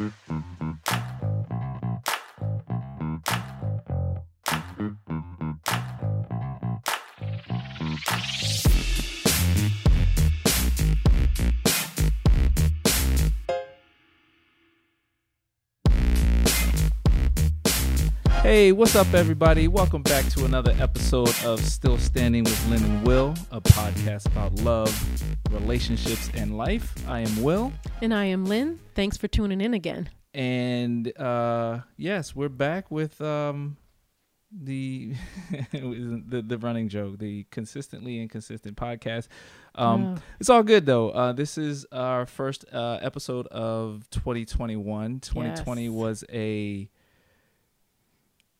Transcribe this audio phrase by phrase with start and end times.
[0.00, 0.53] Mm-hmm.
[18.54, 19.66] Hey, what's up, everybody?
[19.66, 24.54] Welcome back to another episode of Still Standing with Lynn and Will, a podcast about
[24.60, 24.94] love,
[25.50, 26.94] relationships, and life.
[27.08, 28.78] I am Will, And I am Lynn.
[28.94, 30.08] Thanks for tuning in again.
[30.34, 33.76] and uh, yes, we're back with um,
[34.52, 35.14] the,
[35.72, 39.26] the the running joke, the consistently inconsistent podcast.
[39.74, 40.22] Um, Wow.
[40.38, 41.10] It's all good though.
[41.10, 45.18] Uh, this is our first uh, episode of 2021.
[45.18, 45.90] 2020 Yes.
[45.90, 46.88] was a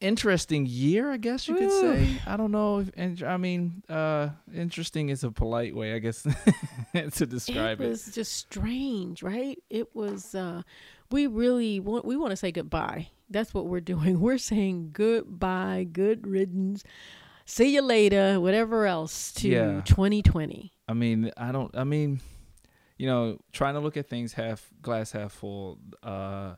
[0.04, 2.20] interesting year, I guess you could say.
[2.26, 2.78] I don't know.
[2.80, 6.22] If, and I mean, uh, interesting is a polite way, I guess,
[6.94, 7.88] to describe it it.
[7.88, 9.58] was just strange, right?
[9.70, 10.34] It was.
[10.34, 10.62] uh
[11.10, 12.04] We really want.
[12.04, 13.08] We want to say goodbye.
[13.30, 14.20] That's what we're doing.
[14.26, 16.84] We're saying goodbye, good riddance,
[17.46, 19.80] see you later, whatever else to Yeah.
[19.84, 20.72] 2020.
[20.88, 21.74] I mean, I don't.
[21.76, 22.20] I mean,
[22.98, 25.78] you know, trying to look at things half glass half full.
[26.02, 26.54] Uh,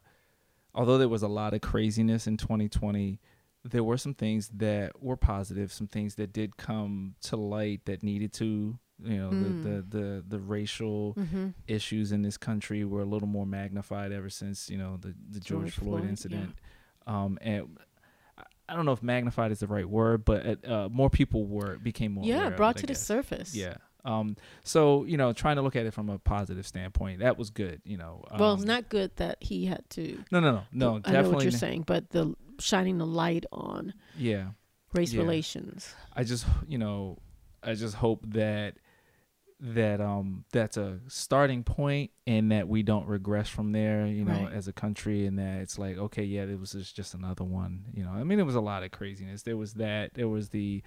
[0.74, 3.20] although there was a lot of craziness in 2020,
[3.70, 5.72] there were some things that were positive.
[5.72, 8.78] Some things that did come to light that needed to.
[9.04, 9.62] You know, Mm.
[9.62, 11.48] the, the the the racial Mm-hmm.
[11.68, 15.40] issues in this country were a little more magnified ever since you know the the
[15.40, 16.54] George, George Floyd, Floyd, incident.
[17.06, 17.78] Um, and
[18.68, 22.12] I- don't know if magnified is the right word, but uh, more people were became
[22.12, 23.54] more aware Yeah, of it, brought to the surface.
[23.54, 23.74] Yeah.
[24.04, 24.36] Um.
[24.64, 27.82] So you know, trying to look at it from a positive standpoint, that was good.
[27.84, 28.24] You know.
[28.38, 30.24] Well, Um, it's not good that he had to.
[30.32, 31.00] No, no, no, no.
[31.04, 34.48] I know what you're saying, but the shining the light on Yeah.
[34.92, 35.20] race Yeah.
[35.20, 35.94] relations.
[36.14, 37.18] I just, you know,
[37.62, 38.76] I just hope that
[39.58, 44.42] that um that's a starting point and that we don't regress from there you know
[44.44, 44.52] Right.
[44.52, 47.86] as a country and that it's like okay yeah it was just, just another one
[47.94, 50.50] you know i mean it was a lot of craziness there was that there was
[50.50, 50.82] the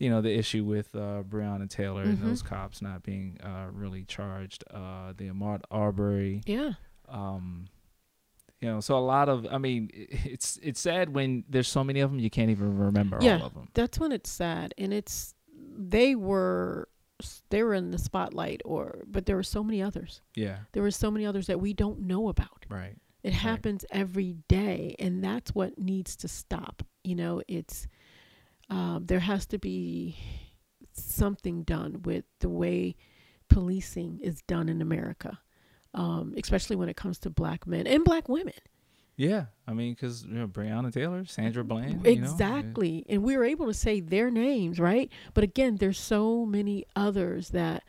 [0.00, 2.22] you know the issue with uh breonna taylor and Mhm.
[2.24, 6.72] those cops not being uh really charged uh the ahmaud arbery Yeah.
[7.08, 7.68] um
[8.62, 12.00] you know so a lot of i mean it's it's sad when there's so many
[12.00, 13.38] of them you can't even remember Yeah.
[13.40, 15.34] all of them that's when it's sad and it's
[15.76, 16.88] they were
[17.50, 20.22] they were in the spotlight or but there were so many others.
[20.34, 20.56] Yeah.
[20.72, 22.66] There were so many others that we don't know about.
[22.68, 22.96] Right.
[23.22, 27.86] It happens every day and that's what needs to stop you know it's
[28.70, 30.16] um, there has to be
[30.92, 32.96] something done with the way
[33.48, 35.38] policing is done in america
[35.94, 38.54] um, especially when it comes to black men and black women.
[39.16, 43.04] Yeah, I mean, because you know, Breonna Taylor, Sandra Bland, you know, exactly.
[43.08, 45.10] And we were able to say their names right?
[45.34, 47.84] But again there's so many others that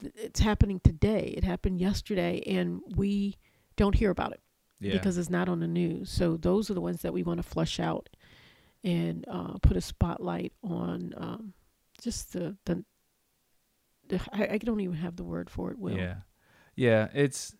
[0.00, 1.34] it's happening today.
[1.36, 3.36] It happened yesterday and we
[3.76, 4.40] don't hear about it
[4.80, 6.10] yeah, because it's not on the news.
[6.10, 8.08] So those are the ones that we want to flush out
[8.82, 11.52] and uh, put a spotlight on um,
[12.00, 12.84] just the the,
[14.08, 15.96] the I, I don't even have the word for it will.
[15.96, 16.16] Yeah,
[16.74, 17.08] yeah.
[17.14, 17.54] It's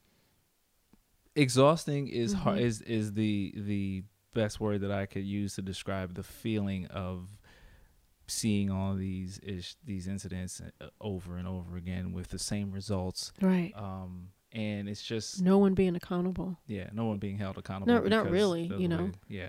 [1.35, 2.09] exhausting.
[2.09, 2.59] Is Mhm.
[2.61, 7.29] is is the the best word that I could use to describe the feeling of
[8.29, 13.33] seeing all these ish, these incidents uh, over and over again with the same results.
[13.43, 17.93] right Um, and it's just no one being accountable yeah, no one being held accountable.
[17.93, 19.05] Not- not really, you know.
[19.07, 19.49] way- yeah.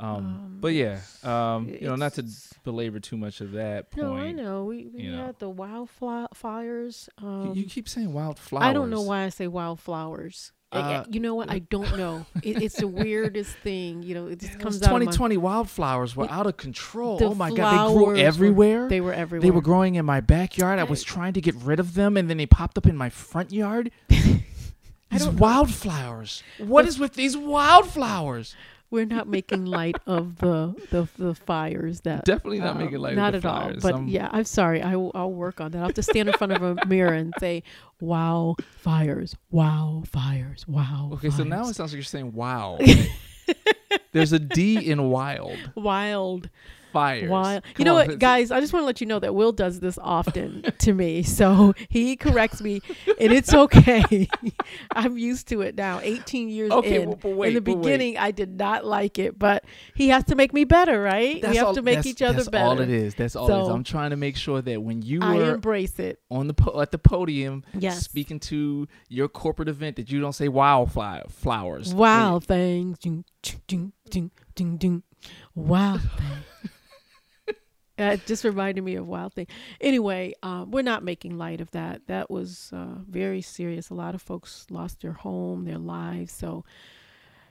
[0.00, 2.24] Um, Um, but yeah, um, you know, not to
[2.64, 4.06] belabor too much of that point.
[4.06, 5.26] no i know we, we you know.
[5.26, 8.64] had the wildfires You- um, you keep saying wildflowers.
[8.64, 10.52] I don't know why I say wildflowers.
[10.70, 11.50] Uh, you know what?
[11.50, 12.26] I don't know.
[12.42, 14.02] It, it's the weirdest thing.
[14.02, 14.88] You know, it just comes out.
[14.88, 17.18] of my- 2020 wildflowers were out of control.
[17.22, 18.86] Oh my god, they grew were- everywhere.
[18.88, 19.40] They were everywhere.
[19.42, 20.78] They were growing in my backyard.
[20.78, 23.08] I was trying to get rid of them, and then they popped up in my
[23.08, 23.90] front yard.
[25.10, 26.42] These wildflowers.
[26.58, 28.54] What is with these wildflowers?
[28.90, 32.24] We're not making light of the the, the fires that.
[32.24, 33.72] Definitely not um, making light Not of the at all.
[33.82, 34.80] But I'm- yeah, I'm sorry.
[34.82, 35.78] I will, I'll work on that.
[35.78, 37.62] I'll have to stand in front of a mirror and say,
[38.00, 39.36] "Wow, fires!
[39.50, 40.66] Wow, fires!
[40.66, 42.78] Wow." Okay, so now it sounds like you're saying wow.
[44.12, 45.58] There's a D in wild.
[45.74, 46.48] wild.
[46.92, 47.28] Fires.
[47.28, 47.62] Wild.
[47.66, 48.50] You Come know on, what, guys?
[48.50, 51.22] I just want to let you know that Will does this often to me.
[51.22, 52.80] So he corrects me,
[53.20, 54.28] and it's okay.
[54.92, 56.00] I'm used to it now.
[56.02, 57.10] 18 years Okay, in.
[57.22, 57.82] well, wait, in the but wait.
[57.82, 59.64] beginning, I did not like it, but
[59.94, 61.42] he has to make me better, right?
[61.46, 62.64] we have all- to make each other that's better.
[62.64, 63.14] That's all it is.
[63.14, 63.68] That's all it is.
[63.68, 66.20] I'm trying to make sure that when you I embrace it.
[66.30, 68.00] on the po- at the podium Yes.
[68.00, 71.94] speaking to your corporate event that you don't say wildflower flowers.
[71.94, 72.98] Wow things.
[72.98, 73.24] Ding,
[73.66, 75.02] ding, ding, ding, ding.
[75.54, 76.72] Wow things.
[77.98, 79.46] Uh, It just reminded me of Wild Thing.
[79.80, 82.06] Anyway, um, we're not making light of that.
[82.06, 83.90] That was uh, very serious.
[83.90, 86.32] A lot of folks lost their home, their lives.
[86.32, 86.64] So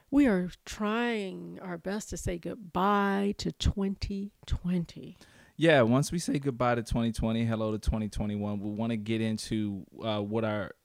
[0.09, 5.17] we are trying our best to say goodbye to 2020.
[5.59, 9.83] Yeah, once we say goodbye to 2020, hello to 2021, we want to get into
[10.03, 10.75] uh, what our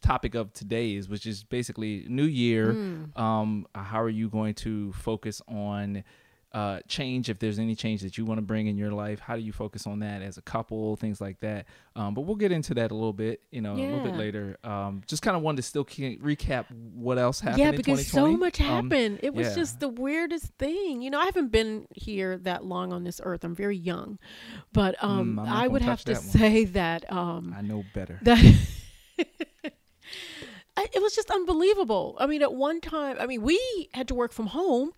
[0.00, 2.72] topic of today is, which is basically new year.
[2.72, 3.18] Mm.
[3.18, 6.04] Um, how are you going to focus on
[6.54, 9.18] uh, change if there's any change that you want to bring in your life?
[9.18, 11.66] How do you focus on that as a couple, things like that?
[11.96, 14.56] Um, but we'll get into that a little bit, you know, a little bit later.
[14.64, 17.58] Um, just kind of wanted to still ke- recap what else happened.
[17.58, 18.32] Yeah, because 2020.
[18.34, 19.20] so much Um, happened.
[19.22, 19.54] it was yeah.
[19.56, 21.02] just the weirdest thing.
[21.02, 23.42] You know, I haven't been here that long on this earth.
[23.44, 24.18] I'm very young.
[24.72, 28.20] But um Mm, not I would have to that say that um I know better.
[28.22, 28.38] that
[30.76, 32.16] it was just unbelievable.
[32.18, 33.58] I mean, at one time, I mean, we
[33.92, 34.92] had to work from home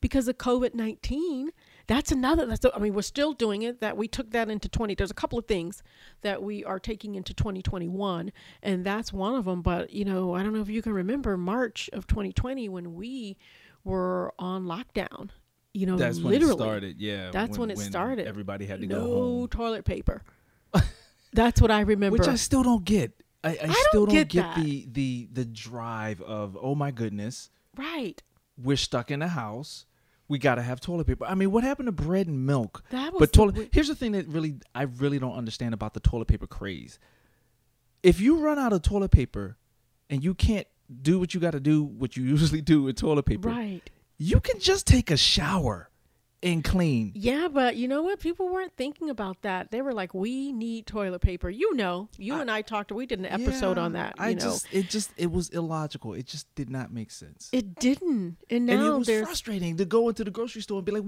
[0.00, 1.50] because of COVID nineteen.
[1.86, 2.44] That's another.
[2.44, 2.64] That's.
[2.74, 3.80] I mean, we're still doing it.
[3.80, 4.94] That we took that into twenty.
[4.94, 5.82] There's a couple of things
[6.22, 9.62] that we are taking into twenty twenty one, and that's one of them.
[9.62, 12.94] But you know, I don't know if you can remember March of twenty twenty when
[12.94, 13.36] we
[13.84, 15.30] were on lockdown.
[15.74, 16.54] You know, That's when literally.
[16.54, 17.00] it started.
[17.00, 18.26] Yeah, That's when it started.
[18.26, 19.40] Everybody had to go home.
[19.40, 20.22] No toilet paper.
[21.32, 22.16] that's what I remember.
[22.18, 23.12] Which I still don't get.
[23.44, 27.50] I, I, don't still don't get get, the the the drive of oh my goodness,
[27.76, 28.20] right.
[28.60, 29.86] we're stuck in the house.
[30.28, 31.24] We gotta have toilet paper.
[31.24, 32.84] I mean, what happened to bread and milk?
[32.90, 33.52] That was But the toilet.
[33.54, 36.98] wi- Here's the thing that really I really don't understand about the toilet paper craze.
[38.02, 39.56] If you run out of toilet paper,
[40.10, 40.66] and you can't
[41.02, 43.88] do what you got to do, what you usually do with toilet paper, Right.
[44.18, 45.87] you can just take a shower
[46.42, 47.12] and clean.
[47.14, 48.20] Yeah, but you know what?
[48.20, 49.70] People weren't thinking about that.
[49.70, 52.92] They were like, "We need toilet paper." You know, you I- and I talked.
[52.92, 54.14] We did an episode Yeah, on that.
[54.18, 56.14] You I know, just it just it was illogical.
[56.14, 57.48] It just did not make sense.
[57.52, 60.78] it didn't, and and it now was there's frustrating to go into the grocery store
[60.78, 61.04] and be like,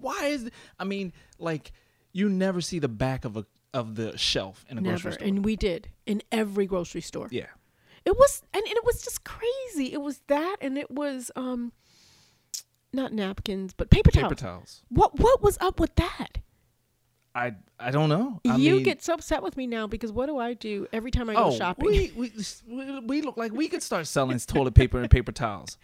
[0.00, 0.54] "Why is?" It?
[0.78, 1.72] I mean, like
[2.12, 5.28] you never see the back of a of the shelf in a never, grocery store.
[5.28, 7.28] and we did in every grocery store.
[7.30, 7.46] yeah,
[8.04, 9.92] It was, and, and it was just crazy.
[9.92, 11.70] It was that, and it was um,
[12.92, 14.24] not napkins, but paper towels.
[14.24, 14.82] paper towels.
[14.88, 16.38] What what was up with that?
[17.34, 18.40] I I don't know.
[18.44, 21.12] I you mean, get so upset with me now because what do I do every
[21.12, 21.86] time I go oh, shopping?
[21.86, 22.32] we, we
[22.68, 25.78] we we look like we could start selling toilet paper and paper towels.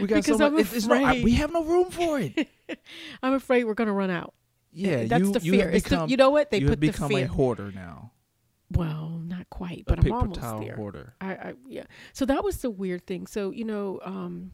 [0.00, 0.60] We got Because so I'm much.
[0.60, 2.48] it's- it's no- I- we have no room for it.
[3.22, 4.34] I'm afraid we're gonna run out.
[4.72, 5.64] Yeah, that's you, the you fear.
[5.66, 7.24] Have It's the- you know what they you put have the become fear.
[7.24, 8.12] a hoarder now.
[8.70, 10.76] Well, not quite, but I'm paper almost towel there.
[10.76, 11.14] hoarder.
[11.20, 11.84] I, I yeah.
[12.12, 13.26] So that was the weird thing.
[13.26, 14.52] So you know, um,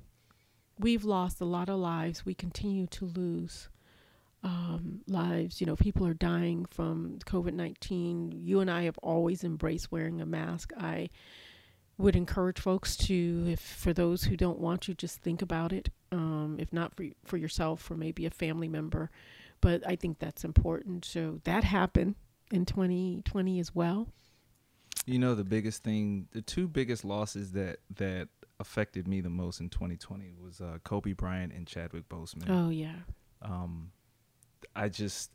[0.78, 2.24] we've lost a lot of lives.
[2.24, 3.68] We continue to lose
[4.42, 5.60] um, lives.
[5.60, 8.32] You know, people are dying from COVID nineteen.
[8.32, 10.72] You and I have always embraced wearing a mask.
[10.78, 11.10] I
[11.98, 15.88] would encourage folks to, if for those who don't want to, just think about it.
[16.12, 19.10] Um, if not for for yourself, for maybe a family member,
[19.60, 21.04] but I think that's important.
[21.04, 22.14] So that happened
[22.50, 24.08] in 2020 as well.
[25.06, 28.28] You know, the biggest thing, the two biggest losses that that
[28.58, 32.48] affected me the most in 2020 was uh, Kobe Bryant and Chadwick Boseman.
[32.48, 32.94] Oh yeah.
[33.42, 33.90] Um,
[34.74, 35.32] I just,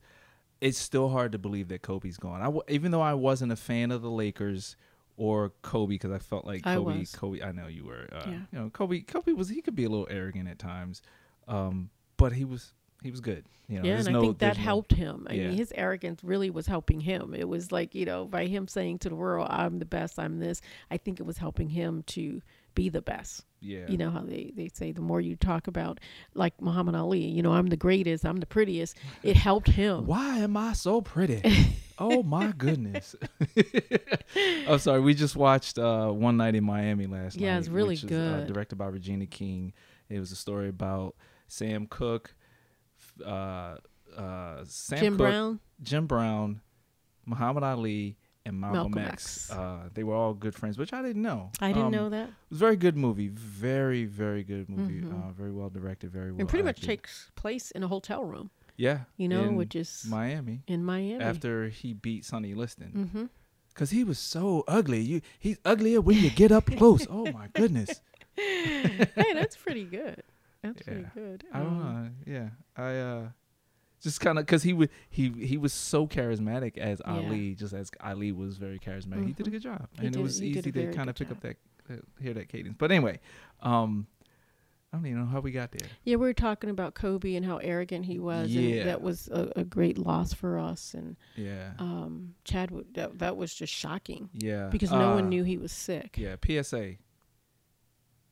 [0.60, 2.42] it's still hard to believe that Kobe's gone.
[2.42, 4.76] I w- even though I wasn't a fan of the Lakers
[5.18, 7.16] or Kobe because I felt like I Kobe, was.
[7.16, 7.42] Kobe.
[7.42, 8.08] I know you were.
[8.12, 8.34] Uh, Yeah.
[8.52, 9.02] You know, Kobe.
[9.02, 9.50] Kobe was.
[9.50, 11.02] He could be a little arrogant at times,
[11.48, 12.74] um, but he was.
[13.04, 13.46] He was good.
[13.68, 15.26] You know, yeah, and I no- think that no- helped him.
[15.28, 15.48] I Yeah.
[15.48, 17.34] mean, his arrogance really was helping him.
[17.34, 20.38] It was like, you know, by him saying to the world, I'm the best, I'm
[20.40, 22.44] this, I think it was helping him to
[22.76, 23.46] be the best.
[23.60, 23.86] Yeah.
[23.88, 26.00] You know how they, they say the more you talk about,
[26.34, 30.08] like Muhammad Ali, you know, I'm the greatest, I'm the prettiest, it helped him.
[30.08, 31.42] Why am I so pretty?
[32.00, 33.16] oh my goodness.
[34.68, 35.02] I'm sorry.
[35.02, 37.46] We just watched uh, One Night in Miami last night.
[37.46, 38.54] Yeah, it's really which is, uh, good.
[38.54, 39.74] directed by Regina King.
[40.10, 41.16] It was a story about
[41.48, 42.34] Sam Cooke,
[43.24, 43.76] uh,
[44.18, 46.62] uh, Sam Jim Cooke, Brown, Jim Brown,
[47.26, 49.50] Muhammad Ali, and Malcolm, Malcolm X.
[49.50, 49.58] X.
[49.58, 51.52] Uh, they were all good friends, which I didn't know.
[51.60, 52.30] I didn't Um, know that.
[52.30, 53.28] It was a very good movie.
[53.30, 55.02] Very, very good movie.
[55.02, 55.30] Mhm.
[55.30, 56.12] Uh, very well directed.
[56.12, 56.40] Very well.
[56.42, 59.02] and pretty much takes place in a hotel room, Yeah.
[59.18, 61.24] you know, which is Miami in Miami.
[61.24, 63.10] after he beat Sonny Liston.
[63.14, 63.26] hmm
[63.74, 65.00] Cause he was so ugly.
[65.02, 67.08] You he's uglier when you get up close.
[67.10, 68.02] Oh my goodness.
[68.36, 70.24] hey, that's pretty good.
[70.62, 71.10] That's pretty Yeah.
[71.16, 71.44] good.
[71.54, 72.10] I don't Um, know.
[72.34, 72.50] Yeah.
[72.76, 73.30] I uh
[74.02, 77.14] just kind of cuz he was he he was so charismatic as Yeah.
[77.14, 79.28] Ali, just as Ali was very charismatic.
[79.28, 79.54] He did a Mhm.
[79.54, 79.88] good job.
[80.00, 81.58] He and did- it was a easy to kind of pick up that
[81.90, 82.76] uh, hear that cadence.
[82.78, 83.20] But anyway,
[83.62, 84.08] um
[84.94, 85.88] I don't even know how we got there.
[86.04, 88.84] Yeah, we were talking about Kobe and how arrogant he was, and Yeah.
[88.84, 90.94] that was a, a great loss for us.
[90.94, 91.76] And Yeah.
[91.80, 94.68] um, Chadwick, that, that was just shocking yeah.
[94.68, 96.18] because no Uh, one knew he was sick.
[96.18, 96.98] Yeah, PSA.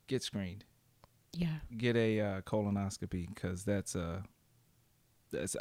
[0.07, 0.65] Get screened.
[1.31, 4.38] Yeah, get a uh, colonoscopy because that's uh that's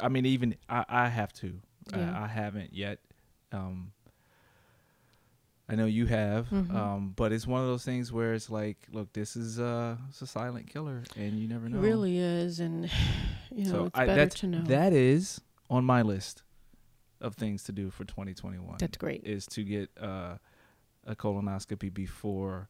[0.01, 1.59] I mean even I I have to
[1.95, 2.17] Yeah.
[2.17, 2.99] I, I haven't yet
[3.51, 3.91] um
[5.71, 6.73] I know you have, Mhm.
[6.73, 10.19] um, but it's one of those things where it's like, look, this is uh, it's
[10.19, 11.79] a silent killer, and you never It know.
[11.79, 12.85] really is, and
[13.51, 14.63] you know so it's I, better to know.
[14.63, 16.41] that is on my list
[17.21, 18.77] of things to do for 2021.
[18.79, 19.23] That's great.
[19.23, 20.37] is to get uh,
[21.05, 22.67] a colonoscopy before,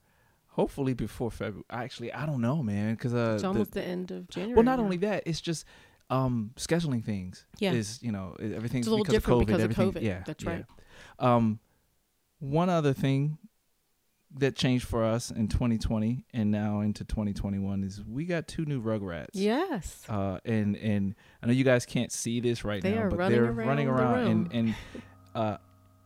[0.48, 1.64] hopefully before February.
[1.70, 4.56] Actually, I don't know, man, because uh, it's the- almost the, end of January.
[4.56, 4.84] well, not now.
[4.84, 5.64] only that, it's just
[6.10, 7.46] um, scheduling things.
[7.60, 7.74] Yeah.
[7.74, 9.58] is you know everything's It's a little because different of COVID.
[9.70, 10.02] because of COVID.
[10.02, 10.50] Yeah, That's yeah.
[10.50, 10.66] right.
[11.20, 11.60] Um,
[12.40, 13.38] one other thing
[14.38, 18.80] that changed for us in 2020 and now into 2021 is we got two new
[18.82, 19.30] Rugrats.
[19.34, 20.06] Yes.
[20.08, 23.36] Uh, and and I know you guys can't see this right They now, but running
[23.42, 24.50] they're around running around room.
[24.52, 24.76] and and
[25.36, 25.58] uh,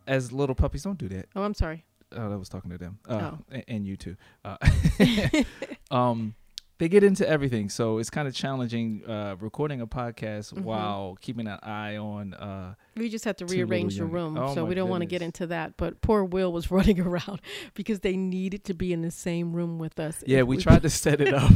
[0.07, 1.27] as little puppies, don't do that.
[1.35, 1.85] Oh, I'm sorry.
[2.15, 2.99] Oh, I was talking to them.
[3.07, 3.39] Uh, Oh.
[3.51, 4.15] a- and you too.
[4.45, 4.57] Uh,
[5.91, 6.35] um,
[6.79, 10.63] they get into everything, so it's kind of challenging uh, recording a podcast Mhm.
[10.63, 12.33] while keeping an eye on.
[12.33, 15.21] Uh, We just had to rearrange the room, Oh, so we don't want to get
[15.21, 15.77] into that.
[15.77, 17.41] But poor Will was running around
[17.75, 20.23] because they needed to be in the same room with us.
[20.25, 21.51] yeah, If we tried to set it up.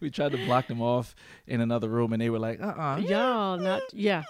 [0.00, 1.14] we tried to block them off
[1.46, 4.24] in another room, and they were like, "Uh, uh Y'all not yeah.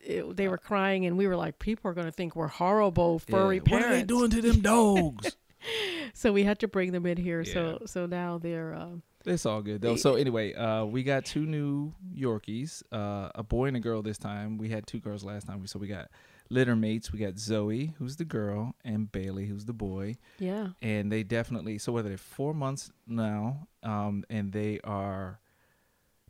[0.00, 3.18] It- they were crying, and we were like, "People are going to think we're horrible
[3.18, 5.36] furry What parents." are they doing to them dogs?"
[6.14, 7.42] So we had to bring them in here.
[7.42, 7.52] Yeah.
[7.52, 9.96] So so now they're uh, It's all good though.
[9.96, 14.18] So anyway, uh, we got two new Yorkies, uh, a boy and a girl this
[14.18, 14.58] time.
[14.58, 16.08] We had two girls last time, so we got
[16.50, 17.12] litter mates.
[17.12, 20.16] We got Zoe, who's the girl, and Bailey, who's the boy.
[20.38, 20.68] yeah.
[20.82, 25.38] And they definitely so whether they're four months now, um, and they are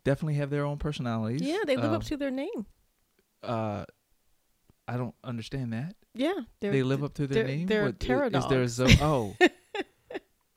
[0.03, 1.41] definitely have their own personalities.
[1.41, 2.65] Yeah, they live Uh, up to their name.
[3.41, 3.85] Uh,
[4.93, 5.95] I don't understand that.
[6.13, 7.67] Yeah, they live up to their name.
[7.67, 8.73] they're What- terror Is there a dogs.
[8.73, 9.35] Zo- oh.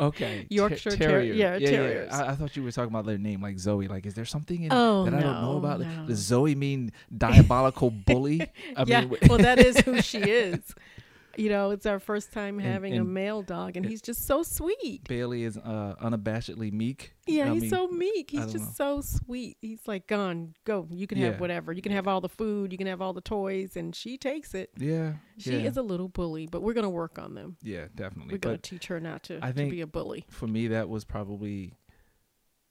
[0.01, 1.35] Okay, Yorkshire Ter- Terrier.
[1.35, 2.12] yeah, terriers.
[2.12, 3.87] I, I thought you were talking about their name, like Zoe.
[3.87, 5.79] Like, is there something in Oh, that I don't know about?
[5.81, 6.07] no.
[6.09, 8.41] Does Zoe mean diabolical bully?
[8.77, 10.75] I yeah, mean, well, that is who she is.
[11.37, 14.27] You know, it's our first time And- having a male dog, and and- he's just
[14.27, 15.07] so sweet.
[15.09, 17.15] Bailey is uh, unabashedly meek.
[17.27, 18.31] Yeah, I he's mean, so meek.
[18.31, 19.57] He's just so sweet.
[19.61, 20.87] He's like, gone, go.
[20.91, 21.27] You can Yeah.
[21.27, 21.73] have whatever.
[21.73, 22.73] You can have all the food.
[22.73, 24.71] You can have all the toys, and she takes it.
[24.77, 27.57] Yeah, She yeah, is a little bully, but we're gonna work on them.
[27.62, 28.35] yeah, definitely.
[28.35, 30.25] We're gonna teach her not to, I to be a bully.
[30.29, 31.75] for me, that was probably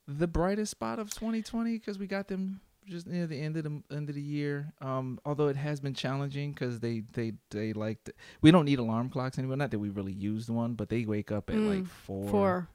[0.08, 3.82] the brightest spot of 2020 because we got them just near the end of the
[3.96, 4.74] end of the year.
[4.82, 8.80] Um, although it has been challenging because they they they like to, we don't need
[8.80, 9.58] alarm clocks anymore.
[9.58, 12.68] Not that we really used one, but they wake up at like four, four,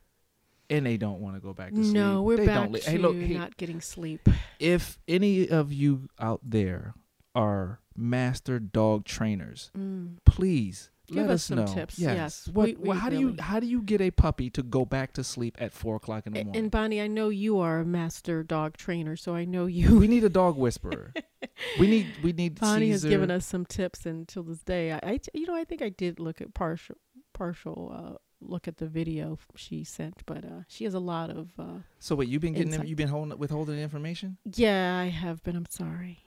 [0.70, 1.94] and they don't want to go back to sleep.
[1.94, 4.28] no, we're they back don't li- to hey, look, hey, not getting sleep.
[4.58, 6.94] if any of you out there
[7.34, 10.16] are master dog trainers, Mm.
[10.24, 11.66] please Give let us us some know.
[11.66, 11.98] tips.
[11.98, 12.16] Yes.
[12.16, 14.84] Yes, What, we- we how do you how do you get a puppy to go
[14.84, 16.62] back to sleep at four o'clock in the morning?
[16.62, 19.98] And Bonnie, I know you are a master dog trainer, so I know you.
[19.98, 21.12] we need a dog whisperer.
[21.78, 23.08] we need we need Bonnie has Cesar.
[23.10, 25.88] given us some tips, and till this day, I, I you know, I think I
[25.90, 26.96] did look at partial,
[27.32, 31.48] partial uh, look at the video she sent, but uh, she has a lot of.
[31.58, 32.88] Uh, So wait, you've been getting insight.
[32.88, 34.38] you've been holding withholding information?
[34.54, 35.56] yeah, I have been.
[35.56, 36.24] I'm sorry.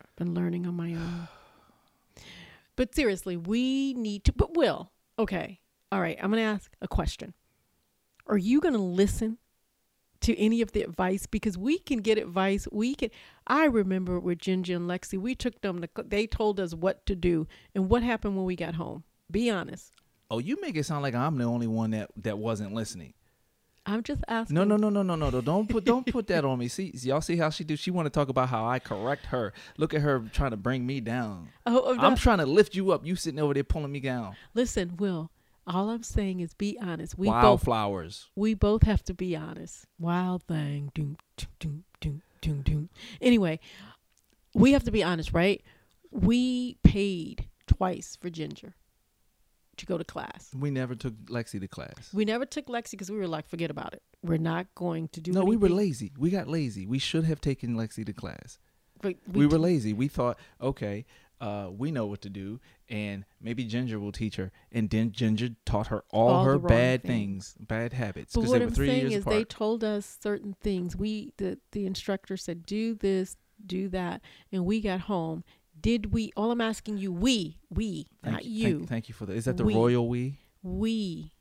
[0.00, 1.28] I've been learning on my own.
[2.82, 4.32] But seriously, we need to.
[4.32, 5.60] But Will, okay,
[5.92, 6.18] all right.
[6.20, 7.32] I'm gonna ask a question.
[8.26, 9.38] Are you gonna listen
[10.22, 12.66] to any of the advice because we can get advice.
[12.72, 13.10] We can.
[13.46, 15.80] I remember with Ginger and Lexi, we took them.
[15.80, 19.04] To, they told us what to do, and what happened when we got home.
[19.30, 19.92] Be honest.
[20.28, 23.14] Oh, you make it sound like I'm the only one that that wasn't listening.
[23.84, 24.54] I'm just asking.
[24.54, 25.40] No, no, no, no, no, no, no.
[25.40, 26.68] Don't put don't put that on me.
[26.68, 27.76] See, y'all see how she do?
[27.76, 29.52] She want to talk about how I correct her.
[29.76, 31.48] Look at her trying to bring me down.
[31.66, 33.04] Oh, oh, I'm trying to lift you up.
[33.04, 34.36] You sitting over there pulling me down.
[34.54, 35.30] listen, Will.
[35.64, 37.16] All I'm saying is be honest.
[37.16, 38.28] We both Wildflowers.
[38.34, 39.86] we both have to be honest.
[39.98, 40.90] Wild thing.
[40.92, 41.16] Doom,
[41.60, 42.88] doom, doom, doom, doom.
[43.20, 43.60] Anyway,
[44.54, 45.62] we have to be honest, right?
[46.10, 48.74] We paid twice for Ginger
[49.82, 50.50] to go to class.
[50.58, 52.12] We never took Lexi to class.
[52.12, 54.02] We never took Lexi because we were like, forget about it.
[54.22, 55.32] We're not going to do.
[55.32, 56.12] no, we were lazy.
[56.18, 56.86] We got lazy.
[56.86, 58.58] We should have taken Lexi to class.
[59.00, 59.92] But We, were lazy.
[59.92, 61.04] We thought, okay,
[61.40, 64.52] uh, we know what to do, and maybe Ginger will teach her.
[64.70, 67.54] And then Ginger taught her all, All her bad things.
[67.58, 69.36] things, bad habits, But what they were I'm three saying is, apart.
[69.36, 70.94] they told us certain things.
[70.94, 73.36] We the the instructor said, do this,
[73.66, 74.20] do that,
[74.52, 75.42] and we got home.
[75.82, 76.32] Did we?
[76.36, 78.78] All I'm asking you, we, we, thank not you.
[78.78, 79.36] Thank, thank you for that.
[79.36, 79.74] Is that the We.
[79.74, 80.38] royal we?
[80.62, 81.32] we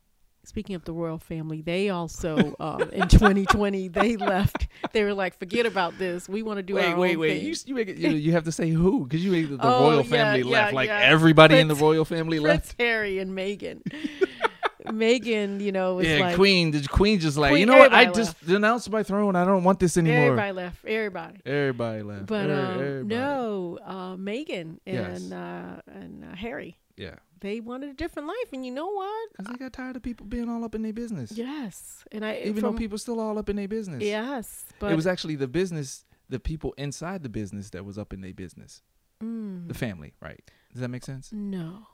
[0.43, 5.37] speaking of the royal family they also um, in 2020 they left they were like
[5.37, 7.37] forget about this we want to do wait, our wait, own wait.
[7.37, 7.45] thing.
[7.45, 7.97] You, you make it.
[7.97, 10.41] You, you have to say who, because you make the, the Oh, royal yeah, family
[10.41, 10.73] yeah, left.
[10.73, 11.01] Like yeah.
[11.03, 12.81] everybody in the royal family prince left.
[12.81, 13.81] harry and Meghan.
[14.91, 16.71] Meghan, you know was Yeah, like queen.
[16.71, 17.91] The queen just like Queen- you know what?
[17.93, 19.35] I everybody just denounced my throne.
[19.35, 20.19] I don't want this anymore.
[20.25, 22.25] everybody left everybody Everybody left.
[22.27, 23.15] but Every- um, everybody.
[23.15, 25.21] no uh Megan Yes.
[25.23, 27.15] and uh and uh, harry Yeah.
[27.39, 29.29] they wanted a different life, and you know what?
[29.37, 31.31] Because they got tired of people being all up in their business.
[31.31, 34.03] Yes, and I Even from, though people still all up in their business.
[34.03, 38.13] Yes, but it was actually the business, the people inside the business that was up
[38.13, 38.81] in their business.
[39.23, 40.39] mm, The family, right?
[40.71, 41.31] Does that make sense?
[41.33, 41.87] no,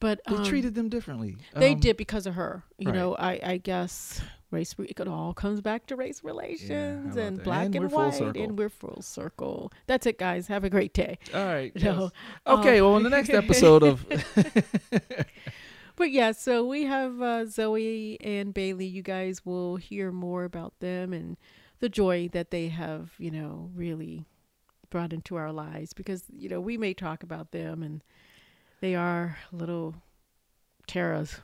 [0.00, 1.36] but They um, treated them differently.
[1.54, 2.62] They Um, did because of her.
[2.78, 2.94] You right.
[2.96, 4.74] know, I I guess race.
[4.78, 7.44] It all comes back to race relations about and that?
[7.44, 9.72] black And and, white, and we're full circle.
[9.86, 10.46] That's it, guys.
[10.48, 11.18] Have a great day.
[11.34, 11.72] All right.
[11.82, 12.10] No, yes.
[12.46, 12.78] Okay.
[12.80, 14.06] um, well, in the next episode of
[15.96, 18.86] But yeah, so we have uh, Zoe and Bailey.
[18.86, 21.36] You guys will hear more about them and
[21.80, 24.26] the joy that they have, you know, really
[24.90, 28.02] brought into our lives because, you know, we may talk about them and
[28.80, 29.94] they are little
[30.86, 31.40] terras,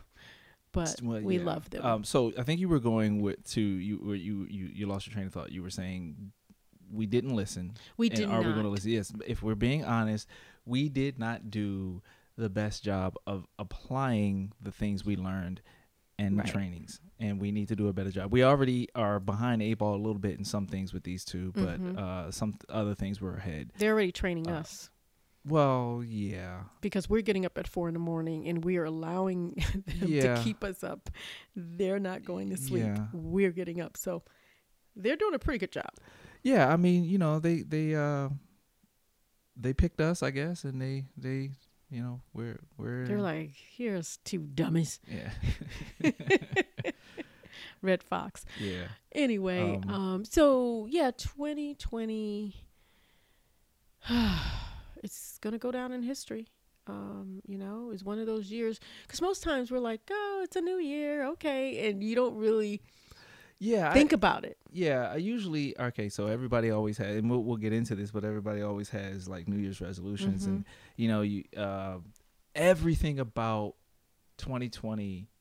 [0.72, 1.44] but Well, we yeah.
[1.44, 1.84] love them.
[1.84, 5.14] Um, so I think you were going with to you you you you lost your
[5.14, 5.52] train of thought.
[5.52, 6.32] You were saying
[6.92, 7.74] we didn't listen.
[7.96, 8.46] we and did are not.
[8.46, 8.90] we going to listen?
[8.90, 9.12] Yes.
[9.26, 10.28] If we're being honest,
[10.64, 12.02] we did not do
[12.36, 15.60] the best job of applying the things we learned
[16.18, 16.46] in Right.
[16.46, 18.30] trainings, and we need to do a better job.
[18.32, 21.50] We already are behind a ball a little bit in some things with these two,
[21.52, 21.98] but Mhm.
[21.98, 23.72] uh, some other things we're ahead.
[23.78, 24.90] They're already training Uh, us
[25.46, 29.54] Well, yeah, because we're getting up at four in the morning and we are allowing
[29.86, 30.36] them Yeah.
[30.36, 31.10] to keep us up.
[31.54, 32.84] They're not going to sleep.
[32.84, 33.06] Yeah.
[33.12, 33.96] We're getting up.
[33.98, 34.22] So
[34.96, 35.90] they're doing a pretty good job.
[36.42, 36.72] yeah.
[36.72, 38.30] I mean, you know, they they uh
[39.56, 41.50] they picked us, I guess, and they they
[41.90, 44.98] you know we're we're They're like, here's two dummies.
[45.06, 45.30] yeah
[47.82, 48.44] Redd Foxx.
[48.58, 52.54] yeah Anyway, Um, um, so yeah, 2020,
[55.04, 56.48] it's gonna go down in history.
[56.86, 60.56] Um, you know, it's one of those years because most times we're like, oh, it's
[60.56, 62.82] a new year, okay, and you don't really
[63.58, 63.90] yeah.
[63.90, 64.58] I- think about it.
[64.72, 66.08] Yeah, I usually okay.
[66.08, 69.46] So everybody always has, and we'll, we'll get into this, but everybody always has like
[69.46, 70.64] New Year's resolutions, and
[70.96, 71.98] you know, you uh,
[72.54, 73.74] everything about
[74.38, 75.33] 2020 uh,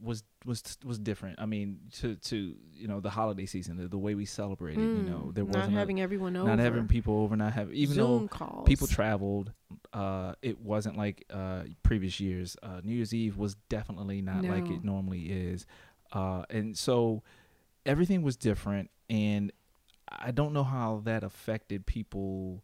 [0.00, 1.40] was was was different.
[1.40, 4.82] I mean, to to you know the holiday season, the, the way we celebrated.
[4.94, 7.74] you know, Mm, there wasn't a- having everyone over, not having people over, not having
[7.74, 8.66] even Zoom though calls.
[8.66, 9.52] people traveled.
[9.92, 12.56] Uh, it wasn't like uh previous years.
[12.62, 15.66] Uh, New Year's Eve was definitely not like it normally is.
[16.12, 17.22] Uh, and so
[17.84, 19.52] everything was different, and
[20.08, 22.62] I don't know how that affected people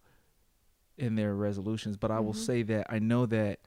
[0.97, 1.97] in their resolutions.
[1.97, 2.37] But I will Mhm.
[2.37, 3.61] say that I know that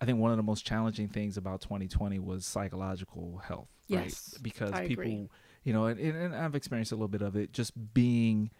[0.00, 3.68] I think one of the most challenging things about 2020 was psychological health.
[3.88, 4.42] Yes, right?
[4.42, 5.28] because I people, agree.
[5.64, 8.50] you know, and, and, I've experienced a little bit of it, just being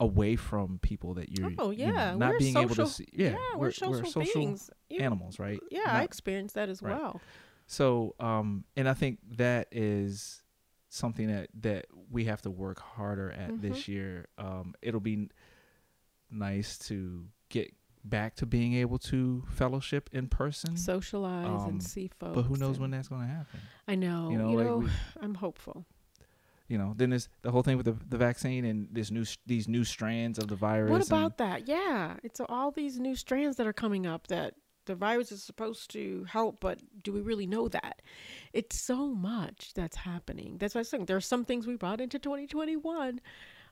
[0.00, 2.86] away from people that you're Oh you know, yeah, not we're being social, able to
[2.92, 4.70] see yeah, we're, social, beings.
[4.90, 6.96] Animals right yeah, I experienced that as right.
[6.96, 7.20] well.
[7.66, 10.42] so um and i think that is
[10.88, 13.60] something that that we have to work harder at Mhm.
[13.60, 15.28] this year um it'll be
[16.30, 22.10] nice to get back to being able to fellowship in person Socialize Um, and see
[22.18, 22.34] folks.
[22.34, 24.30] but who knows when that's going to happen I know.
[24.30, 25.84] you You know know, we, I'm hopeful.
[26.68, 29.68] you know then there's the whole thing with the, the vaccine and this new these
[29.68, 31.66] new strands of the virus What about that?
[31.68, 34.54] Yeah, it's all these new strands that are coming up that
[34.86, 38.00] the virus is supposed to help, but do we really know that?
[38.54, 40.56] It's so much that's happening.
[40.58, 43.20] That's why I'm saying there are some things we brought into 2021.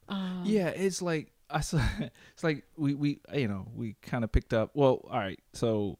[0.09, 1.81] Um, yeah it's like i saw
[2.33, 5.99] it's like we we you know we kind of picked up well all right so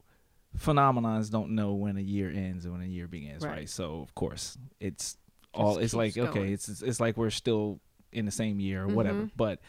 [0.57, 3.69] phenomenons don't know when a year ends and when a year begins right, Right.
[3.69, 5.17] so of course it's
[5.53, 7.79] all Just it's like keeps okay it's, it's it's like we're still
[8.11, 9.31] in the same year or whatever Mhm.
[9.35, 9.59] but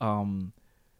[0.00, 0.52] um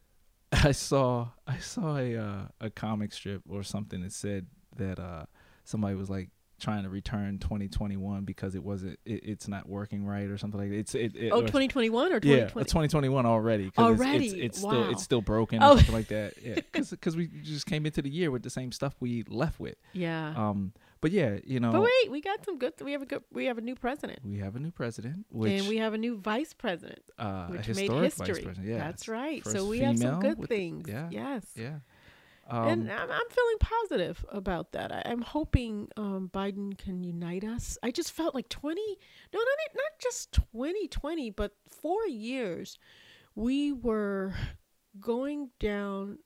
[0.53, 5.25] i saw i saw a uh, a comic strip or something that said that uh
[5.65, 10.29] somebody was like trying to return 2021 because it wasn't it, it's not working right
[10.31, 13.65] or something like that it's it, it Oh, or- 2021 or yeah, 2021 already.
[13.67, 14.27] it's- Already?
[14.27, 14.91] it's, it's, still Wow.
[14.91, 15.73] it's still broken Oh.
[15.73, 16.35] or something like that.
[16.43, 19.77] Yeah, because we just came into the year with the same stuff we left with.
[19.93, 20.33] Yeah.
[20.37, 22.73] Um, but yeah, you know, but wait, we got some good.
[22.81, 23.23] We have a good.
[23.31, 25.99] We have a new president, we have a new president, which and we have a
[25.99, 28.47] new vice president, uh, which made history.
[28.63, 29.47] Yeah, That's right.
[29.47, 30.89] So we have some good things.
[30.89, 31.45] yeah, Yes.
[31.57, 31.81] yeah.
[32.47, 34.93] Um, and I'm, I'm feeling positive about that.
[34.93, 37.79] I, I'm hoping um, Biden can unite us.
[37.83, 38.81] I just felt like 20,
[39.33, 42.79] no, not not just 2020, but four years,
[43.35, 44.35] we were
[45.01, 46.19] going down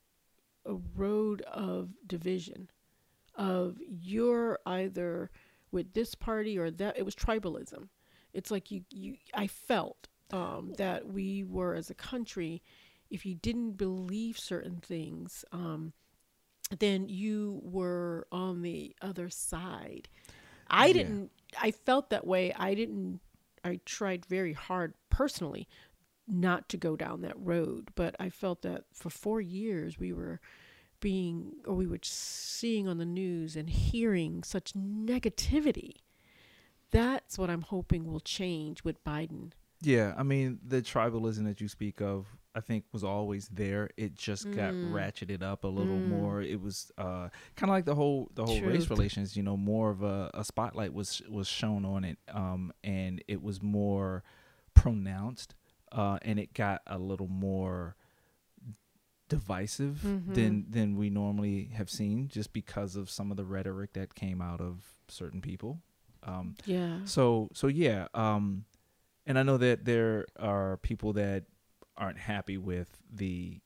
[0.66, 2.70] a road of division,
[3.34, 5.30] of you're either
[5.70, 6.98] with this party or that.
[6.98, 7.88] It was tribalism.
[8.32, 9.16] It's like you, you.
[9.34, 12.62] I felt um, that we were as a country,
[13.10, 15.44] if you didn't believe certain things.
[16.76, 20.08] Then you were on the other side.
[20.68, 20.92] I Yeah.
[20.92, 22.52] didn't I felt that way.
[22.52, 23.20] I didn't
[23.64, 25.66] I tried very hard personally
[26.26, 30.40] not to go down that road, but I felt that for 4 years we were
[31.00, 35.92] being or we were seeing on the news and hearing such negativity.
[36.90, 39.52] That's what I'm hoping will change with Biden.
[39.80, 42.26] Yeah, I mean the tribalism that you speak of,
[42.58, 43.88] I think was always there.
[43.96, 44.90] It just got Mm.
[44.92, 46.08] ratcheted up a little Mm.
[46.08, 46.42] more.
[46.42, 49.36] It was uh, kind of like the whole the whole race relations.
[49.36, 53.40] You know, more of a, a spotlight was was shown on it, um, and it
[53.42, 54.24] was more
[54.74, 55.54] pronounced,
[55.92, 57.94] uh, and it got a little more
[59.28, 60.34] divisive Mhm.
[60.34, 64.40] than than we normally have seen, just because of some of the rhetoric that came
[64.40, 65.80] out of certain people.
[66.22, 66.98] Um, Yeah.
[67.04, 68.64] so so yeah, um,
[69.26, 71.44] and I know that there are people that
[71.98, 73.60] aren't happy with the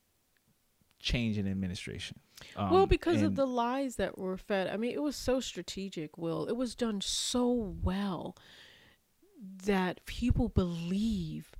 [0.98, 2.18] change in administration.
[2.56, 4.68] Um, well, because of the lies that were fed.
[4.68, 6.46] I mean, it was so strategic, Will.
[6.46, 8.36] It was done so well
[9.64, 11.52] that people believe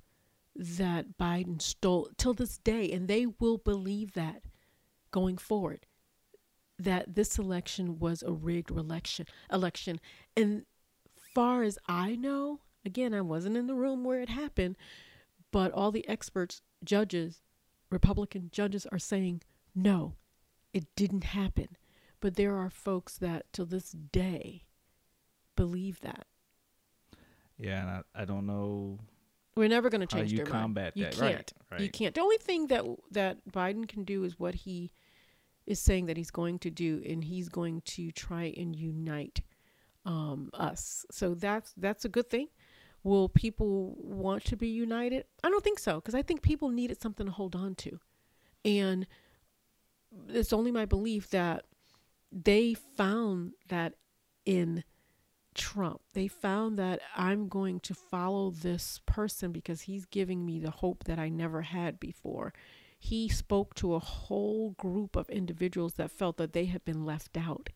[0.55, 4.43] that Biden stole till this day, and they will believe that
[5.11, 5.85] going forward.
[6.79, 9.99] That this election was a rigged election election.
[10.35, 10.65] And
[11.33, 14.75] far as I know, again, I wasn't in the room where it happened,
[15.53, 17.41] but all the experts, judges,
[17.89, 19.41] Republican judges are saying
[19.73, 20.15] no,
[20.73, 21.77] it didn't happen.
[22.19, 24.65] But there are folks that till this day
[25.55, 26.25] believe that.
[27.57, 28.99] yeah, and I, I don't know
[29.55, 30.61] We're never going to how change you their mind.
[30.63, 31.13] combat You that.
[31.13, 31.21] can't.
[31.21, 31.81] Right, right.
[31.81, 32.15] You can't.
[32.15, 34.91] The only thing that that Biden can do is what he
[35.65, 39.41] is saying that he's going to do, and he's going to try and unite
[40.05, 41.05] um, us.
[41.11, 42.47] So that's that's a good thing.
[43.03, 45.25] Will people want to be united?
[45.43, 47.99] I don't think so, because I think people needed something to hold on to,
[48.63, 49.05] and
[50.29, 51.65] it's only my belief that
[52.31, 53.93] they found that
[54.45, 54.83] in
[55.55, 56.01] Trump.
[56.13, 61.03] They found that I'm going to follow this person because he's giving me the hope
[61.03, 62.53] that I never had before.
[62.97, 67.37] He spoke to a whole group of individuals that felt that they had been left
[67.37, 67.69] out.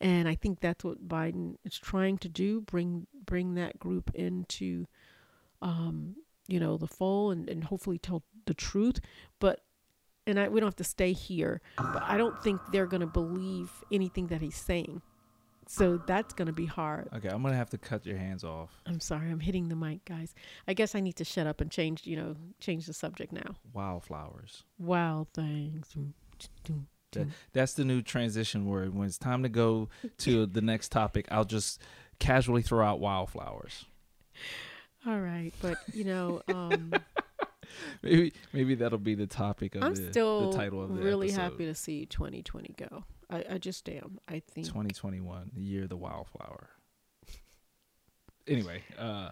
[0.00, 4.86] And I think that's what Biden is trying to do, bring bring that group into
[5.62, 6.16] um,
[6.48, 9.00] you know, the fold and, and hopefully tell the truth.
[9.38, 9.60] But
[10.26, 13.70] and I we don't have to stay here, but I don't think they're gonna believe
[13.92, 15.02] anything that he's saying.
[15.68, 17.08] So that's gonna be hard.
[17.14, 18.82] okay, I'm gonna have to cut your hands off.
[18.86, 20.34] I'm sorry, I'm hitting the mic, guys.
[20.66, 23.54] I guess I need to shut up and change, you know, change the subject now.
[23.72, 24.64] Wildflowers.
[24.78, 25.94] Wild thanks.
[27.12, 28.94] That, that's the new transition word.
[28.94, 31.80] When it's time to go to the next topic, I'll just
[32.18, 33.84] casually throw out wildflowers.
[35.06, 36.92] All right, but you know, um,
[38.02, 41.28] Maybe maybe that'll be the topic of I'm the, still the title of the really
[41.28, 41.40] episode.
[41.42, 43.04] happy to see 2020 go.
[43.28, 44.18] I, I just am.
[44.28, 46.70] I think 2021, the year of the wildflower.
[48.48, 49.28] Anyway, uh,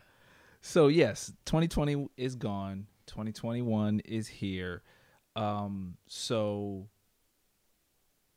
[0.61, 2.87] so yes, 2020 is gone.
[3.07, 4.83] 2021 is here.
[5.35, 6.87] Um, so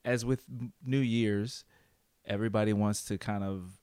[0.05, 0.45] as with
[0.85, 1.63] New Year's,
[2.25, 3.79] everybody wants to kind of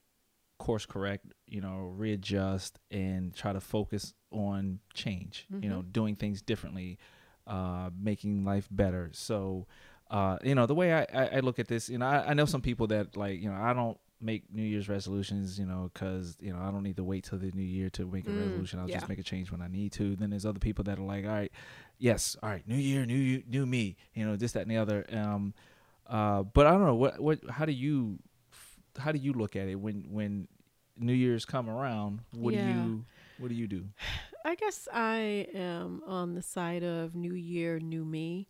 [0.59, 6.43] course correct, you know, readjust and try to focus on change, you know, doing things
[6.43, 6.99] differently,
[7.47, 9.11] uh, making life better.
[9.13, 9.67] So,
[10.11, 12.35] uh, you know, the way I, I, I look at this, you know, I, I
[12.35, 15.91] know some people that like, you know, I don't make New Year's resolutions, you know,
[15.95, 18.31] because you know I don't need to wait till the new year to make a
[18.31, 18.81] Mm, resolution.
[18.81, 18.97] I'll yeah.
[18.97, 20.17] just make a change when I need to.
[20.17, 21.53] Then there's other people that are like, all right,
[21.99, 25.07] yes, all right, new year, new new me, you know, this, that, and the other.
[25.13, 25.55] Um,
[26.09, 28.19] uh, but I don't know what, what, how do you,
[28.99, 30.49] how do you look at it when when
[30.97, 32.21] New Year's come around?
[32.35, 32.63] What Yeah.
[32.63, 33.05] do you,
[33.39, 33.85] what do you do?
[34.45, 38.49] I guess I am on the side of New Year, New Me.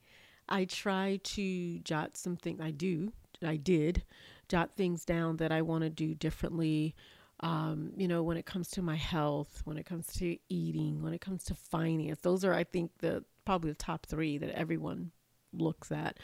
[0.49, 2.61] I try to jot something.
[2.61, 3.13] I do.
[3.45, 4.05] I did
[4.49, 6.95] jot things down that I want to do differently.
[7.41, 11.13] Um, you know, when it comes to my health, when it comes to eating, when
[11.13, 15.11] it comes to finance, those are, I think, the probably the top three that everyone
[15.53, 16.19] looks at.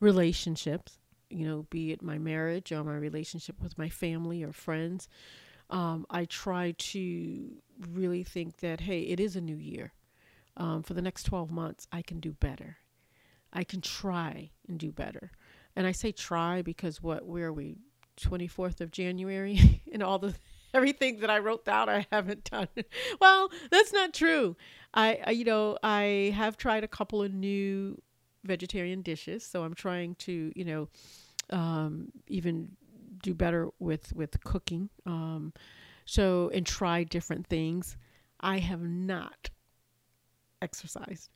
[0.00, 0.98] Relationships,
[1.30, 5.08] you know, be it my marriage or my relationship with my family or friends.
[5.70, 7.50] Um, I try to
[7.90, 9.92] really think that, hey, it is a new year.
[10.56, 12.78] Um, for the next 12 months, I can do better.
[13.52, 15.32] I can try and do better.
[15.74, 17.76] And I say try because what, where are we?
[18.16, 20.34] 24th of January and all the
[20.74, 22.68] everything that I wrote down I haven't done.
[23.20, 24.56] well, that's not true.
[24.94, 28.00] I, I you know, I have tried a couple of new
[28.46, 30.88] vegetarian dishes, so I'm trying to, you know,
[31.50, 32.70] um, even
[33.22, 34.90] do better with with cooking.
[35.04, 35.52] Um,
[36.04, 37.96] so and try different things.
[38.40, 39.50] I have not
[40.62, 41.30] exercised,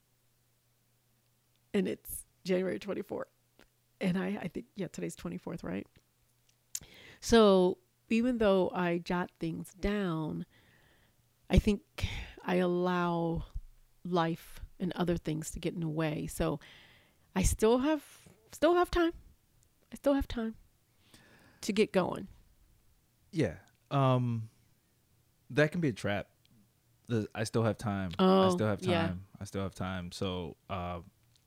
[1.74, 3.24] and it's January 24th,
[4.00, 5.86] and I I think yeah today's 24th right.
[7.20, 10.44] So even though I jot things down,
[11.48, 11.82] I think
[12.44, 13.44] I allow
[14.04, 16.26] life and other things to get in the way.
[16.26, 16.58] So
[17.34, 18.02] I still have
[18.52, 19.12] still have time.
[19.92, 20.54] I still have time
[21.62, 22.28] to get going.
[23.32, 23.54] Yeah.
[23.90, 24.48] Um
[25.50, 26.28] that can be a trap.
[27.08, 28.10] The I still have time.
[28.18, 28.90] I Oh, still have time.
[28.90, 29.12] yeah.
[29.40, 30.12] I still have time.
[30.12, 31.00] So uh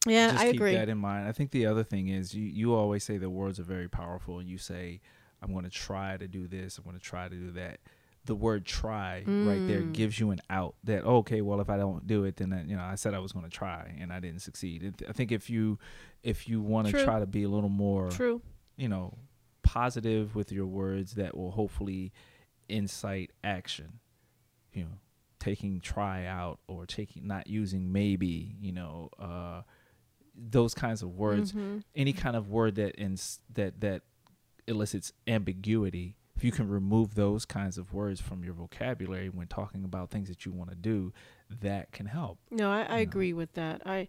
[0.08, 0.74] Yeah, just I keep agree.
[0.74, 1.28] that in mind.
[1.28, 4.39] I think the other thing is you you always say the words are very powerful
[4.39, 5.02] and you say
[5.41, 7.80] I'm going to try to do this, I'm going to try to do that.
[8.25, 9.93] The word try right there Mm.
[9.93, 12.75] gives you an out that okay, well if I don't do it then that, you
[12.77, 14.83] know, I said I was going to try and I didn't succeed.
[14.83, 15.77] It, I think if you
[16.23, 18.41] if you want to try to be a little more True.
[18.77, 19.17] you know,
[19.62, 22.13] positive with your words that will hopefully
[22.69, 23.99] incite action.
[24.73, 24.97] You know,
[25.39, 29.63] taking try out or taking not using maybe, you know, uh
[30.36, 31.51] those kinds of words.
[31.51, 31.83] Mhm.
[31.93, 34.01] Any kind of word that ins- that that
[34.67, 36.15] elicits ambiguity.
[36.36, 40.30] If you can remove those kinds of words from your vocabulary when talking about things
[40.30, 41.13] that you want to do,
[41.62, 42.39] that can help.
[42.50, 43.82] No, I, I agree with that.
[43.86, 44.08] I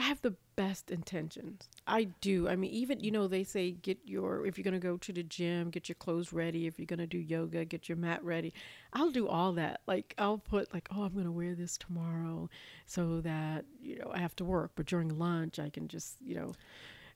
[0.00, 1.68] I have the best intentions.
[1.86, 2.48] I do.
[2.48, 5.22] I mean, even you know, they say get your if you're gonna go to the
[5.22, 6.66] gym, get your clothes ready.
[6.66, 8.54] If you're gonna do yoga, get your mat ready.
[8.94, 9.82] I'll do all that.
[9.86, 12.48] Like I'll put like, oh, I'm gonna wear this tomorrow,
[12.86, 16.34] so that you know I have to work, but during lunch I can just you
[16.34, 16.52] know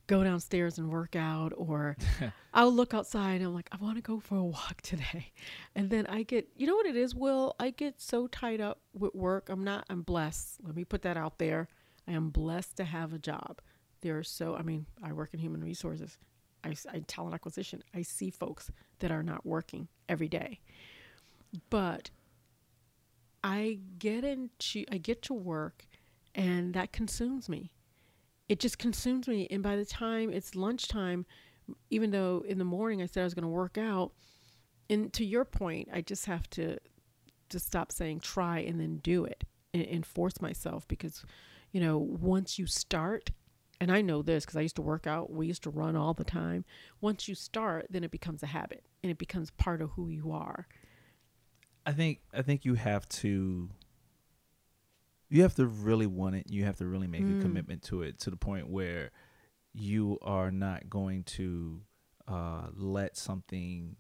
[0.06, 1.96] go downstairs and work out or
[2.54, 5.32] I'll look outside and I'm like, I want to go for a walk today.
[5.74, 7.54] And then I get, you know what it is, Will?
[7.58, 9.48] I get so tied up with work.
[9.48, 10.58] I'm not, I'm blessed.
[10.62, 11.68] Let me put that out there.
[12.06, 13.60] I am blessed to have a job.
[14.02, 16.18] There are so, I mean, I work in human resources,
[16.62, 17.82] I, I talent acquisition.
[17.94, 20.60] I see folks that are not working every day.
[21.70, 22.10] But
[23.42, 25.86] I get into, I get to work
[26.34, 27.72] and that consumes me
[28.48, 29.46] it just consumes me.
[29.50, 31.26] And by the time it's lunchtime,
[31.90, 34.12] even though in the morning I said I was going to work out,
[34.90, 36.78] and to your point, I just have to
[37.50, 41.24] to stop saying try and then do it and, and force myself because,
[41.72, 43.30] you know, once you start,
[43.80, 46.14] and I know this because I used to work out, we used to run all
[46.14, 46.64] the time.
[47.00, 50.33] Once you start, then it becomes a habit and it becomes part of who you
[50.33, 50.66] are.
[51.87, 53.68] I think I think you have to
[55.28, 56.50] you have to really want it.
[56.50, 57.38] You have to really make Mm.
[57.38, 59.10] a commitment to it to the point where
[59.72, 61.82] you are not going to
[62.28, 63.96] uh, let something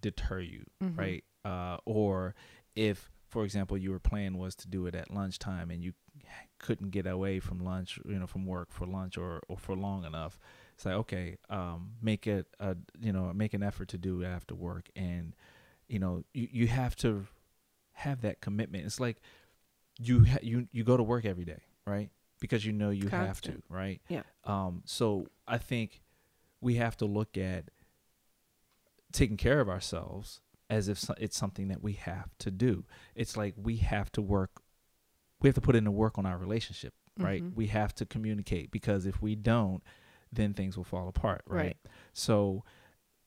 [0.00, 0.96] deter you, Mhm.
[0.96, 1.24] right?
[1.44, 2.34] Uh, or
[2.74, 5.92] if, for example, your plan was to do it at lunchtime and you
[6.58, 10.04] couldn't get away from lunch, you know, from work for lunch or, or for long
[10.04, 10.38] enough,
[10.74, 14.26] it's like okay, um, make it a you know make an effort to do it
[14.26, 15.34] after work, and
[15.88, 17.26] you know you you have to
[17.92, 18.84] have that commitment.
[18.86, 19.20] It's like
[19.98, 22.10] you ha- you you go to work every day, right?
[22.40, 24.00] Because you know you have to, right?
[24.08, 24.22] Yeah.
[24.44, 24.82] Um.
[24.84, 26.02] So I think
[26.60, 27.70] we have to look at
[29.12, 32.84] taking care of ourselves as if it's something that we have to do.
[33.14, 34.62] It's like we have to work.
[35.40, 37.42] We have to put in the work on our relationship, right?
[37.42, 37.54] Mhm.
[37.54, 39.82] We have to communicate because if we don't,
[40.32, 41.58] then things will fall apart, right?
[41.58, 41.76] Right.
[42.12, 42.64] So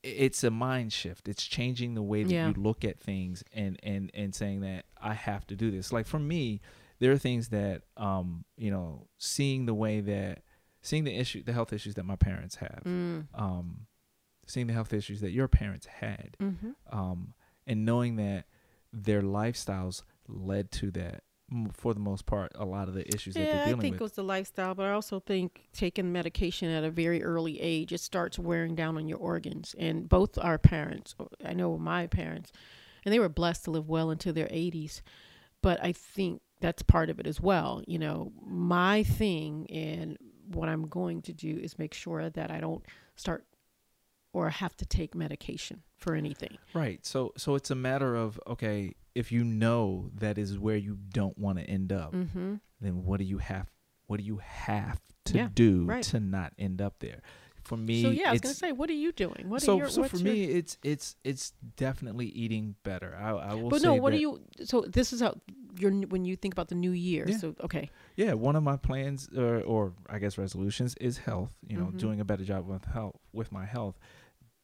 [0.04, 1.28] it's a mind shift.
[1.28, 2.48] It's changing the way that Yeah.
[2.48, 5.92] you look at things and and and saying that I have to do this.
[5.94, 6.62] Like for me,
[7.00, 10.44] there are things that um you know seeing the way that
[10.82, 13.28] seeing the issue the health issues that my parents have Mm.
[13.34, 13.88] um
[14.48, 17.34] seeing the health issues that your parents had hmm um
[17.68, 18.46] and knowing that
[18.92, 21.24] their lifestyles led to that
[21.74, 23.96] for the most part a lot of the issues that Yeah, they're I dealing think
[23.96, 27.60] it with was the lifestyle, but I also think taking medication at a very early
[27.60, 29.76] age, it starts wearing down on your organs.
[29.78, 32.52] And both our parents, uh, I know my parents,
[33.04, 35.02] and they were blessed to live well into their 80s,
[35.62, 37.82] but I think that's part of it as well.
[37.86, 40.18] You know, my thing and
[40.54, 42.84] what I'm going to do is make sure that I don't
[43.16, 43.46] start
[44.34, 46.58] or have to take medication for anything.
[46.74, 50.98] right so so it's a matter of okay if you know that is where you
[51.14, 52.56] don't want to end up Mm-hmm.
[52.80, 53.68] then what do you have
[54.08, 56.04] what do you have to Yeah, do right.
[56.04, 57.22] to not end up there
[57.64, 59.44] for me So yeah, I was gonna say, what are you doing?
[59.48, 63.30] What so are your, so for your- me it's it's it's definitely eating better i,
[63.30, 64.42] I will say But no, what do you?
[64.66, 65.36] So this is how
[65.78, 67.26] you're when you think about the new year.
[67.28, 67.38] Yeah.
[67.38, 71.78] So okay, yeah one of my plans or, or i guess resolutions is health you
[71.78, 71.98] know Mhm.
[71.98, 73.98] doing a better job with health with my health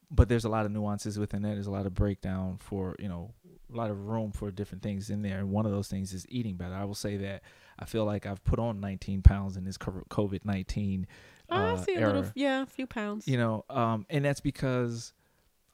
[0.10, 3.10] but there's a lot of nuances within that there's a lot of breakdown for you
[3.10, 3.34] know
[3.74, 6.26] a lot of room for different things in there and one of those things is
[6.30, 7.42] eating better i will say that
[7.80, 11.06] i feel like i've put on 19 pounds in this covid-19
[11.50, 12.08] I uh, see a era.
[12.14, 13.28] little, yeah, a few pounds.
[13.28, 15.14] you know um and that's because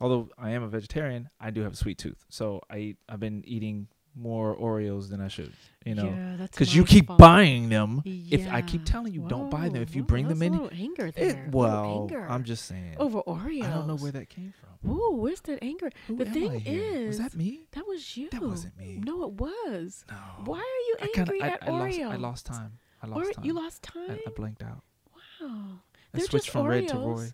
[0.01, 3.19] although i am a vegetarian i do have a sweet tooth so i eat i've
[3.19, 5.51] been eating more oreos than i should
[5.85, 7.17] you know yeah, that's because you keep fault.
[7.19, 10.41] buying them if i keep telling you don't buy them if you whoa, bring them
[10.41, 11.25] in anger there.
[11.25, 12.27] little well anger.
[12.29, 13.63] i'm just saying over Oreos.
[13.65, 15.89] i don't know where that came from Ooh, where's that anger?
[16.09, 17.07] Who the thing I here?
[17.07, 18.29] was that me That was you.
[18.31, 20.03] that wasn't me No, it was.
[20.09, 22.71] no Why are you I angry kinda, I, at I lost, I lost time
[23.01, 24.11] i lost Ore- time You lost time.
[24.11, 24.83] I, I blanked out
[25.15, 25.79] wow.
[26.13, 27.15] I They're switched from red to Oreos.
[27.17, 27.29] Roy.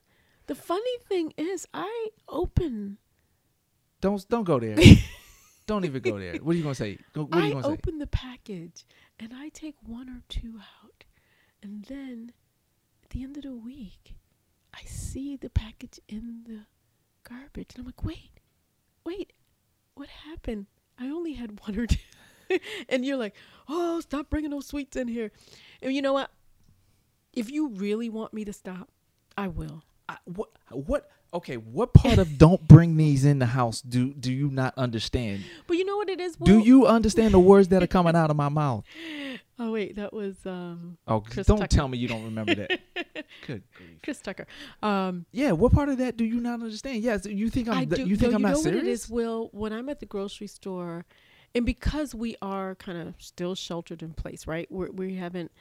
[0.46, 2.98] The funny thing is, I open.
[4.00, 4.78] Don't don't go there.
[5.70, 6.36] don't even go there.
[6.36, 6.98] What are you gonna say?
[7.14, 7.72] Go- What are I you gonna say?
[7.72, 8.86] open the package
[9.20, 11.04] and I take one or two out,
[11.64, 12.32] and then
[13.04, 14.16] at the end of the week,
[14.74, 16.66] I see the package in the
[17.28, 18.32] garbage, and I'm like, wait,
[19.06, 19.34] wait,
[19.96, 20.66] what happened?
[20.98, 21.98] I only had one or two,
[22.90, 23.36] and you're like,
[23.68, 25.32] oh, stop bringing those sweets in here,
[25.82, 26.32] and you know what?
[27.34, 28.90] If you really want me to stop,
[29.38, 29.84] I will.
[30.08, 31.10] I, what what?
[31.32, 35.44] Okay, what part of don't bring these in the house do do you not understand?
[35.68, 36.36] But you know what it is?
[36.36, 38.84] Do you understand the words that are coming out of my mouth?
[39.62, 41.68] Oh wait, that was um, Oh, Chris don't Tucker.
[41.68, 42.80] tell me you don't remember that.
[43.46, 43.90] Good grief.
[44.02, 44.48] Chris Tucker.
[44.82, 47.04] Um, Yeah, what part of that do you not understand?
[47.04, 47.80] Yes, you think I'm.
[47.80, 48.06] I do.
[48.08, 48.82] You think no, I'm you not know serious?
[48.84, 49.50] what it is, Will?
[49.52, 51.06] When I'm at the grocery store,
[51.54, 54.66] and because we are kind of still sheltered in place, right?
[54.72, 55.52] We're, we haven't.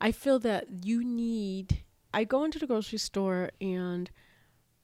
[0.00, 1.82] I feel that you need.
[2.14, 4.12] I go into the grocery store and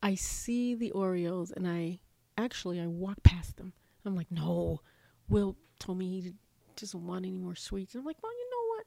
[0.07, 1.99] I see the Oreos, and I
[2.39, 3.73] actually I walk past them.
[4.05, 4.81] I'm like, no.
[5.29, 6.33] Will told me he
[6.77, 7.97] doesn't want any more sweets.
[7.97, 8.87] I'm like, well, you know what?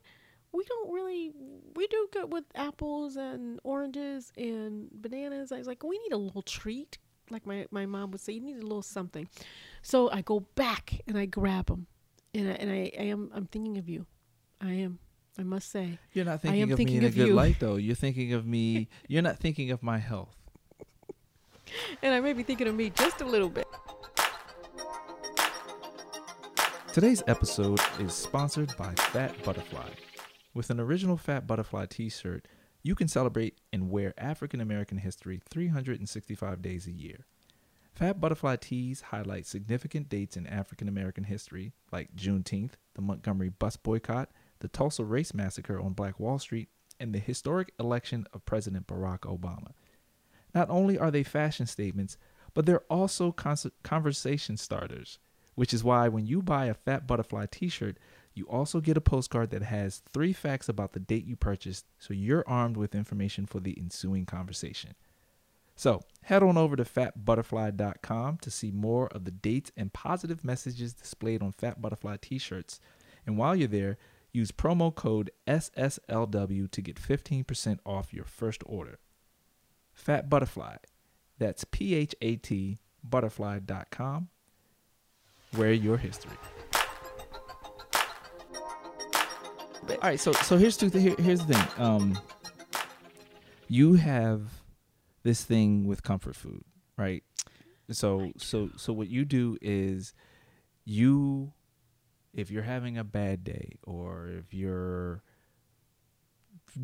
[0.53, 1.31] We don't really.
[1.75, 5.51] We do good with apples and oranges and bananas.
[5.51, 6.97] I was like, we need a little treat
[7.29, 9.27] like my, my mom would say, you need a little something.
[9.81, 11.87] So I go back and I grab them,
[12.33, 14.05] and I, and I, I am I'm thinking of you.
[14.61, 14.99] I am.
[15.37, 15.97] I must say.
[16.11, 17.33] You're not thinking of thinking me in a good you.
[17.33, 17.75] light, though.
[17.77, 18.89] You're thinking of me.
[19.07, 20.35] You're not thinking of my health.
[22.01, 23.67] And I may be thinking of me just a little bit.
[26.93, 29.89] Today's episode is sponsored by Phat Butterfly.
[30.53, 32.47] With an original Phat Butterfly t shirt,
[32.81, 37.25] you can celebrate and wear African American history 365 days a year.
[37.93, 43.75] Phat Butterfly tees highlight significant dates in African American history, like Juneteenth, the Montgomery bus
[43.75, 44.29] boycott,
[44.59, 49.19] the Tulsa race massacre on Black Wall Street, and the historic election of President Barack
[49.19, 49.71] Obama.
[50.53, 52.17] Not only are they fashion statements,
[52.53, 53.31] but they're also
[53.83, 55.19] conversation starters,
[55.55, 57.97] which is why when you buy a Phat Butterfly t shirt,
[58.33, 62.13] you also get a postcard that has three facts about the date you purchased, so
[62.13, 64.95] you're armed with information for the ensuing conversation.
[65.75, 70.93] So head on over to phatbutterfly.com to see more of the dates and positive messages
[70.93, 72.79] displayed on Phat Butterfly t shirts.
[73.25, 73.97] And while you're there,
[74.31, 78.99] use promo code SSLW to get 15% off your first order.
[79.99, 80.77] Phat Butterfly.
[81.37, 84.29] That's P H A T butterfly.com.
[85.57, 86.37] Wear your history.
[89.89, 91.83] All right, so so here's two here, here's the thing.
[91.83, 92.19] Um
[93.67, 94.41] you have
[95.23, 96.63] this thing with comfort food,
[96.97, 97.23] right?
[97.91, 100.13] So so so what you do is
[100.85, 101.51] you
[102.33, 105.23] if you're having a bad day or if you're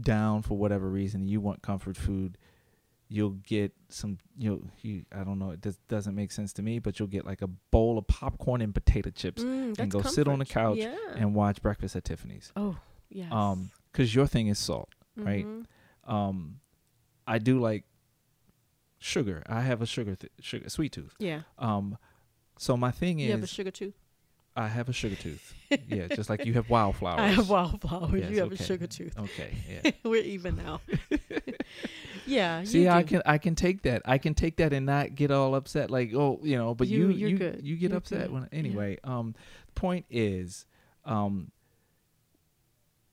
[0.01, 2.37] down for whatever reason you want comfort food
[3.07, 6.61] you'll get some you know you I don't know it just doesn't make sense to
[6.63, 10.01] me but you'll get like a bowl of popcorn and potato chips Mm, and go
[10.01, 10.95] sit on the couch Yeah.
[11.15, 12.77] and watch breakfast at Tiffany's oh
[13.09, 13.31] yes.
[13.31, 15.45] um cuz your thing is salt right?
[15.45, 15.65] Mhm.
[16.11, 16.59] um
[17.27, 17.85] I do like
[18.99, 21.41] sugar I have a sugar th- sugar sweet tooth Yeah.
[21.59, 21.97] um
[22.57, 23.95] so my thing is You have a sugar tooth.
[24.55, 25.53] I have a sugar tooth
[25.89, 28.13] yeah just like you have wildflowers I have wildflowers.
[28.21, 28.63] Yes, you have okay.
[28.63, 29.17] a sugar tooth.
[29.19, 30.81] okay yeah We're even now.
[32.27, 32.63] yeah.
[32.63, 34.01] See, I can I can take that.
[34.05, 35.91] I can take that and not get all upset.
[35.91, 36.73] Like, oh, you know.
[36.75, 37.61] But You- you you're you good.
[37.63, 38.31] you get You're upset good.
[38.31, 38.59] when Yeah.
[38.59, 38.97] anyway.
[39.03, 39.35] Um,
[39.75, 40.65] point is,
[41.03, 41.51] um,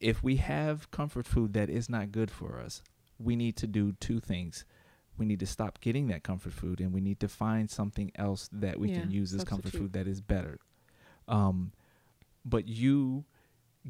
[0.01, 2.83] if we have comfort food that is not good for us,
[3.19, 4.65] we need to do two things.
[5.19, 8.49] We need to stop getting that comfort food, and we need to find something else
[8.53, 10.59] that we can use as comfort food that is better.
[11.29, 11.73] Um,
[12.45, 13.25] but you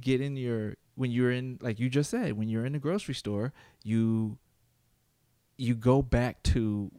[0.01, 3.14] get in your when you're in like you just said when you're in the grocery
[3.14, 4.38] store, you
[5.57, 6.90] you go back to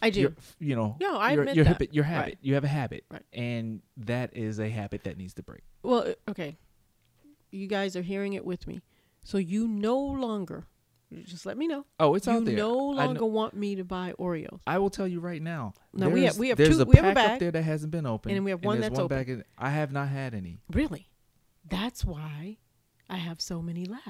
[0.00, 0.20] I do.
[0.20, 1.70] your, you know No, I your, admit your that.
[1.72, 2.38] habit your habit Right.
[2.42, 3.22] you have a habit Right.
[3.32, 6.56] and that is a habit that needs to break Well, uh, okay.
[7.52, 8.80] You guys are hearing it with me.
[9.24, 10.64] So you no longer,
[11.24, 11.84] just let me know.
[12.00, 14.60] oh it's you out there You no longer want me to buy Oreos.
[14.66, 16.96] I will tell you right now No, we have- we have there's two- a we
[16.96, 19.02] have a bag, up there that hasn't been opened and we have one that's one
[19.02, 19.16] open.
[19.18, 21.08] bag in- I have not had any Really?
[21.68, 22.58] That's why
[23.08, 24.06] I have so many left.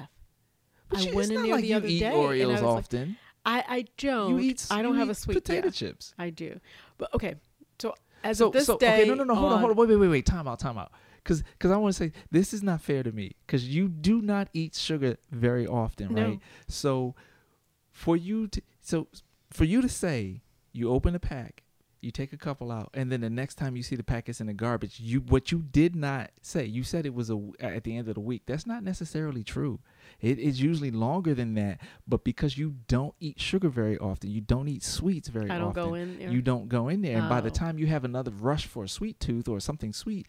[0.89, 2.19] but I you, went in not there like the you other eat day, and I
[2.19, 4.29] Oreos was like, often I, I don't.
[4.31, 6.59] you eat I don't you have eat a sweet potato yeah, chips I do.
[6.97, 7.35] But okay.
[7.79, 7.93] So
[8.23, 9.81] as so of this so day, okay no no no hold on hold on- on
[9.81, 10.91] wait wait wait wait time out time out
[11.23, 14.21] because because I want to say this is not fair to me because you do
[14.21, 16.21] not eat sugar very often No.
[16.23, 17.15] right so
[17.91, 19.07] for you to so
[19.51, 21.63] for you to say you open a pack
[22.01, 24.47] you take a couple out, and then the next time you see the packets in
[24.47, 27.95] the garbage, you what you did not say, you said it was a at the
[27.95, 28.41] end of the week.
[28.45, 29.79] That's not necessarily true.
[30.19, 34.41] It is usually longer than that, but because you don't eat sugar very often, you
[34.41, 35.81] don't eat sweets very I don't often.
[35.91, 36.29] go in there.
[36.29, 37.53] You don't go in there, and by the Oh.
[37.53, 40.27] time you have another rush for a sweet tooth or something sweet,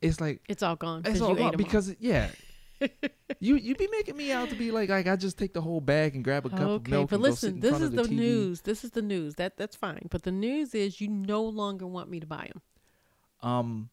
[0.00, 1.02] it's like it's all gone.
[1.04, 1.64] it's all you ate gone 'em all.
[1.64, 2.28] because yeah.
[3.40, 5.80] you you be making me out to be like like I just take the whole
[5.80, 8.04] bag and grab a cup of milk but and go sit listen, this is the,
[8.04, 8.60] the, news.
[8.60, 9.34] This is the news.
[9.34, 10.06] That that's fine.
[10.10, 12.62] But the news is you no longer want me to buy them.
[13.50, 13.90] Um,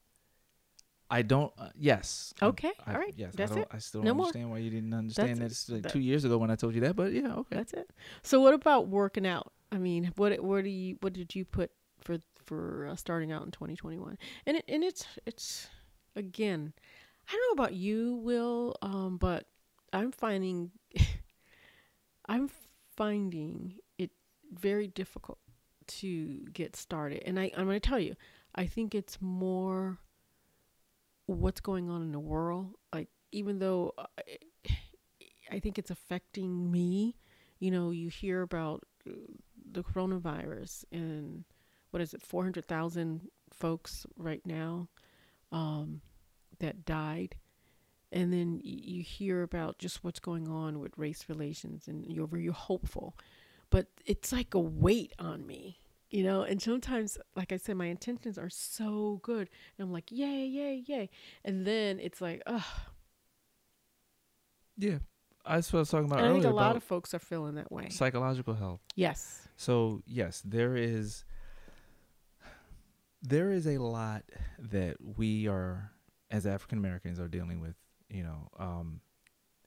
[1.09, 1.51] I don't.
[1.57, 2.33] Uh, yes.
[2.41, 3.33] Okay, I, all right, Yes.
[3.35, 3.63] that's I don't.
[3.63, 3.69] it.
[3.71, 4.25] I still don't more.
[4.25, 5.45] understand why you didn't understand That's that.
[5.45, 5.51] it.
[5.51, 7.55] It's like That- two years ago when I told you that, but yeah, okay.
[7.57, 7.89] That's it.
[8.23, 9.51] So what about working out?
[9.71, 13.43] I mean, what what do you what did you put for for uh, starting out
[13.45, 14.17] in 2021?
[14.45, 15.69] And it, and it's it's
[16.15, 16.73] again,
[17.27, 19.45] I don't know about you, Will, um, but
[19.93, 20.71] I'm finding
[22.27, 22.49] I'm
[22.95, 24.11] finding it
[24.51, 25.39] very difficult
[25.87, 27.23] to get started.
[27.25, 28.15] And I I'm going to tell you,
[28.53, 29.99] I think it's more
[31.27, 32.75] what's going on in the world.
[32.93, 34.37] Like even though I,
[35.51, 37.15] I think it's affecting me
[37.59, 39.13] you know, you hear about uh,
[39.71, 41.45] the coronavirus and
[41.91, 43.21] what is it, 400,000
[43.53, 44.87] folks right now
[45.55, 46.01] um,
[46.59, 47.35] that died.
[48.11, 52.47] And then you hear about just what's going on with race relations and you're very
[52.47, 53.17] hopeful.
[53.69, 55.79] But it's like a weight on me,
[56.09, 56.43] you know?
[56.43, 59.49] And sometimes, like I said, my intentions are so good.
[59.77, 61.09] And I'm like, yay, yay, yay.
[61.43, 62.61] And then it's like, ugh.
[64.77, 64.99] Yeah.
[65.47, 67.19] That's what I was talking about And I earlier think a lot of folks are
[67.19, 67.89] feeling that way.
[67.89, 68.81] psychological health.
[68.95, 69.47] Yes.
[69.57, 71.23] So yes, there is
[73.27, 74.23] there is a lot
[74.59, 75.91] that we are
[76.31, 77.75] as African Americans are dealing with,
[78.09, 79.01] you know, um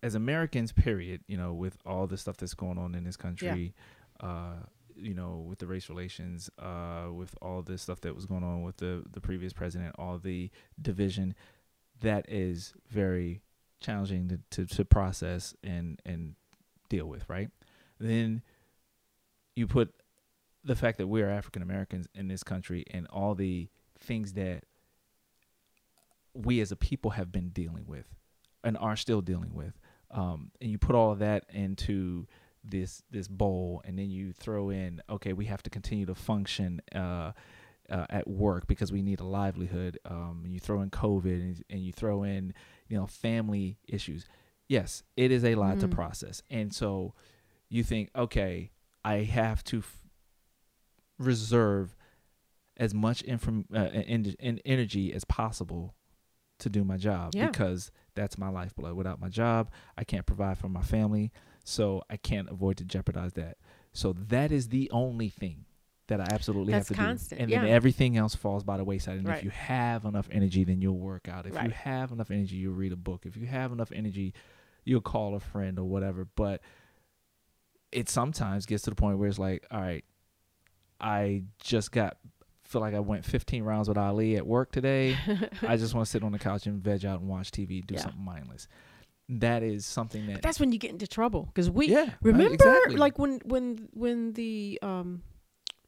[0.02, 3.74] as Americans period, you know, with all the stuff that's going on in this country,
[4.20, 4.56] uh
[4.96, 8.62] you know, with the race relations, uh with all this stuff that was going on
[8.62, 10.50] with the the previous president, all the
[10.80, 11.34] division
[12.00, 13.42] that is very
[13.80, 16.34] challenging to, to, to process and and
[16.88, 17.50] deal with, right?
[17.98, 18.42] Then
[19.56, 19.92] you put
[20.64, 24.64] the fact that we're African Americans in this country and all the things that
[26.34, 28.06] we as a people have been dealing with
[28.64, 29.78] and are still dealing with,
[30.10, 32.26] um, and you put all of that into
[32.64, 36.80] this this bowl, and then you throw in, okay, we have to continue to function.
[36.94, 37.32] Uh,
[37.90, 39.98] uh, at work because we need a livelihood.
[40.04, 42.52] Um, and you throw in COVID and, and you throw in,
[42.86, 44.26] you know, family issues.
[44.68, 45.92] Yes, it is a lot to Mm.
[45.92, 47.14] process, and so
[47.70, 48.72] you think, okay,
[49.04, 49.80] I have to
[51.18, 51.96] reserve
[52.76, 55.94] as much inform uh, en- en- energy as possible
[56.58, 57.46] to do my job Yeah.
[57.48, 58.94] because that's my lifeblood.
[58.94, 61.32] Without my job, I can't provide for my family,
[61.64, 63.58] so I can't avoid to jeopardize that.
[63.92, 65.64] So that is the only thing
[66.08, 67.60] that I absolutely That's have to constant, do, and yeah.
[67.62, 69.18] then everything else falls by the wayside.
[69.18, 69.38] And Right.
[69.38, 71.46] if you have enough energy, then you'll work out.
[71.46, 73.26] If you have enough energy, you'll read a book.
[73.26, 74.32] If you have enough energy,
[74.84, 76.24] you'll call a friend or whatever.
[76.34, 76.62] But
[77.92, 80.04] it sometimes gets to the point where it's like, all right,
[81.00, 82.16] I just got
[82.64, 85.16] feel like I went 15 rounds with Ali at work today.
[85.62, 87.94] I just want to sit on the couch and veg out and watch TV, do
[87.94, 88.00] Yeah.
[88.02, 88.68] something mindless.
[89.30, 92.14] That is something that But that's when you get into trouble because we yeah, right,
[92.22, 92.96] remember exactly.
[92.96, 95.22] like when when when the um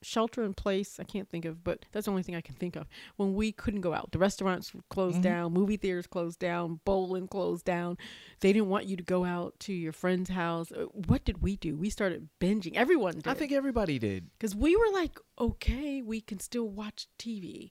[0.02, 2.74] shelter in place i can't think of but that's the only thing i can think
[2.76, 2.86] of
[3.16, 4.12] when we couldn't go out.
[4.12, 5.22] The restaurants closed Mhm.
[5.22, 7.98] down movie theaters closed down bowling closed down.
[8.40, 10.72] They didn't want you to go out to your friend's house.
[10.72, 11.76] Uh, what did we do?
[11.76, 12.74] We started binging.
[12.74, 13.28] Everyone did.
[13.28, 14.30] I think everybody did.
[14.38, 17.70] because we were like okay we can still watch tv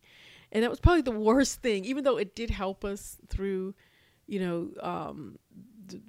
[0.52, 3.74] and that was probably the worst thing even though it did help us through
[4.28, 5.38] you know um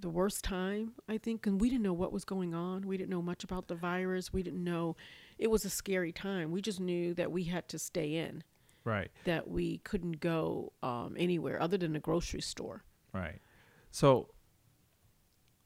[0.01, 2.87] the worst time i think and we didn't know what was going on.
[2.87, 4.31] We didn't know much about the virus.
[4.33, 4.97] We didn't know
[5.41, 8.45] it was a scary time we just knew that we had to stay in
[8.84, 9.11] Right.
[9.24, 13.41] that we couldn't go um, anywhere other than the grocery store Right.
[13.91, 14.28] So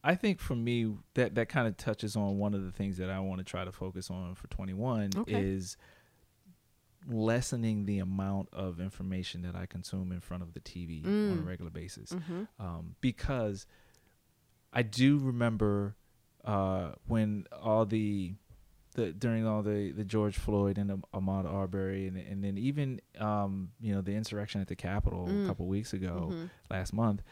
[0.03, 3.11] I think for me that that kind of touches on one of the things that
[3.11, 5.33] I want to try to focus on for 21 Okay.
[5.43, 5.77] is
[7.07, 11.43] lessening the amount of information that I consume in front of the TV on a
[11.43, 11.47] Mm.
[11.47, 12.13] regular basis.
[12.13, 12.45] mm-hmm.
[12.59, 13.67] Um, because
[14.73, 15.97] I do remember
[16.45, 18.35] uh, when all the
[18.95, 23.71] the during all the, the George Floyd and Ahmaud Arbery and and then even um,
[23.81, 25.45] you know the insurrection at the Capitol Mm.
[25.45, 26.51] a couple weeks ago Mhm.
[26.71, 27.23] last month.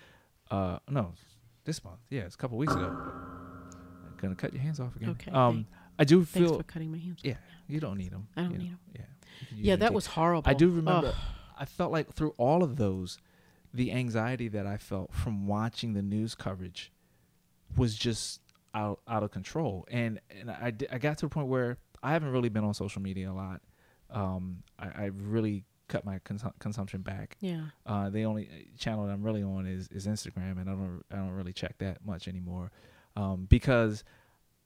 [0.50, 1.14] Uh, no,
[1.64, 2.00] this month.
[2.10, 2.86] Yeah, it's a couple weeks ago.
[2.90, 5.10] I'm gonna cut your hands off again.
[5.10, 5.66] Okay, Um,
[5.98, 6.48] I do feel.
[6.48, 7.36] thanks for cutting my hands yeah,
[7.68, 8.28] you don't need them.
[8.36, 8.78] I don't need 'em.
[8.94, 9.02] Yeah.
[9.40, 11.08] you can use yeah that was horrible I do remember.
[11.08, 11.14] Ugh.
[11.58, 13.18] I felt like through all of those,
[13.72, 16.92] the anxiety that I felt from watching the news coverage
[17.76, 18.40] was just
[18.75, 19.87] out out of control.
[19.91, 23.03] And and I, I got to a point where I haven't really been on social
[23.03, 23.61] media a lot.
[24.11, 27.37] Um, I, I really cut my consum- consumption back.
[27.41, 27.64] Yeah.
[27.87, 28.49] Uh, the only
[28.79, 31.79] channel that I'm really on is, is Instagram, and I don't I don't really check
[31.79, 32.70] that much anymore,
[33.16, 34.05] um, because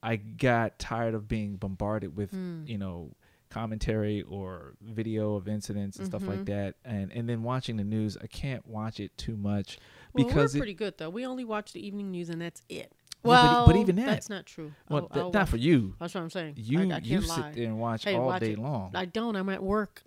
[0.02, 2.68] I got tired of being bombarded with Mm.
[2.68, 3.12] you know
[3.48, 6.46] commentary or video of incidents and stuff like Mhm.
[6.46, 9.78] that, and and then watching the news, I can't watch it too much
[10.12, 11.10] Well, because we're it- pretty good though.
[11.10, 12.92] We only watch the evening news and that's it.
[13.26, 14.72] But Well, but even that- that's not true.
[14.88, 15.94] well, I'll- I'll not watch- for you.
[15.98, 16.54] That's what I'm saying.
[16.56, 17.52] You I, I you can't sit lie.
[17.52, 18.58] there and watch Hey, all watch day it.
[18.58, 18.92] long.
[18.94, 19.36] I don't.
[19.36, 20.02] I'm at work.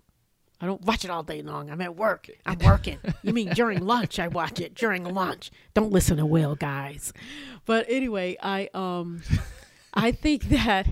[0.61, 1.69] I don't watch it all day long.
[1.69, 2.29] I'm at work.
[2.45, 2.97] I'm working.
[3.23, 4.19] you mean during lunch?
[4.19, 5.51] I watch it during lunch.
[5.73, 7.13] Don't listen to Will, guys.
[7.65, 9.21] But anyway, I um,
[9.93, 10.87] I think that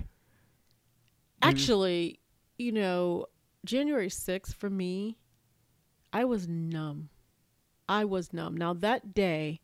[1.41, 2.19] actually,
[2.57, 3.25] you know,
[3.65, 5.17] January 6th for me,
[6.13, 7.09] I was numb.
[7.89, 8.55] I was numb.
[8.57, 9.59] Now that day,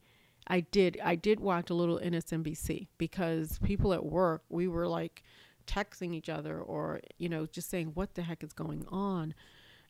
[0.48, 5.24] I did I did watch a little MSNBC because people at work we were like
[5.68, 9.34] texting each other or you know just saying what the heck is going on.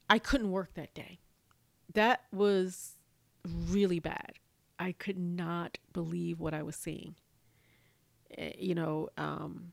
[0.09, 1.19] I couldn't work that day.
[1.93, 2.93] That was
[3.45, 4.33] really bad.
[4.79, 7.15] I could not believe what I was seeing.
[8.37, 9.71] Eh, You know, um,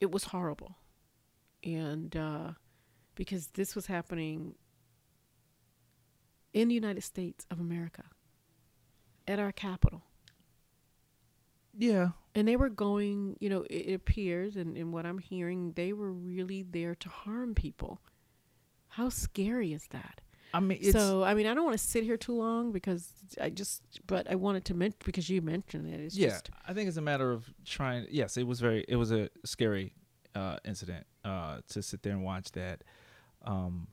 [0.00, 0.76] it was horrible,
[1.62, 2.50] and uh,
[3.14, 4.54] because this was happening
[6.52, 8.04] in the United States of America,
[9.26, 10.02] at our capital.
[11.76, 15.92] yeah, And they were going, you know, it, appears, and, and what I'm hearing, they
[15.92, 18.00] were really there to harm people.
[18.88, 20.20] How scary is that?
[20.52, 23.12] I mean, it's, so, I mean, I don't want to sit here too long because
[23.40, 25.98] I just, but I wanted to mention because you mentioned it.
[25.98, 28.06] It's yeah, just, I think it's a matter of trying.
[28.08, 28.84] Yes, it was very.
[28.86, 29.94] It was a scary
[30.36, 32.84] uh, incident uh, to sit there and watch that.
[33.44, 33.88] Um,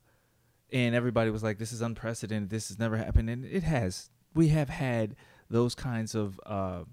[0.71, 2.51] and everybody was like, "This is unprecedented.
[2.51, 4.11] This has never happened," and it has.
[4.33, 5.15] We have had
[5.49, 6.83] those kinds of uh,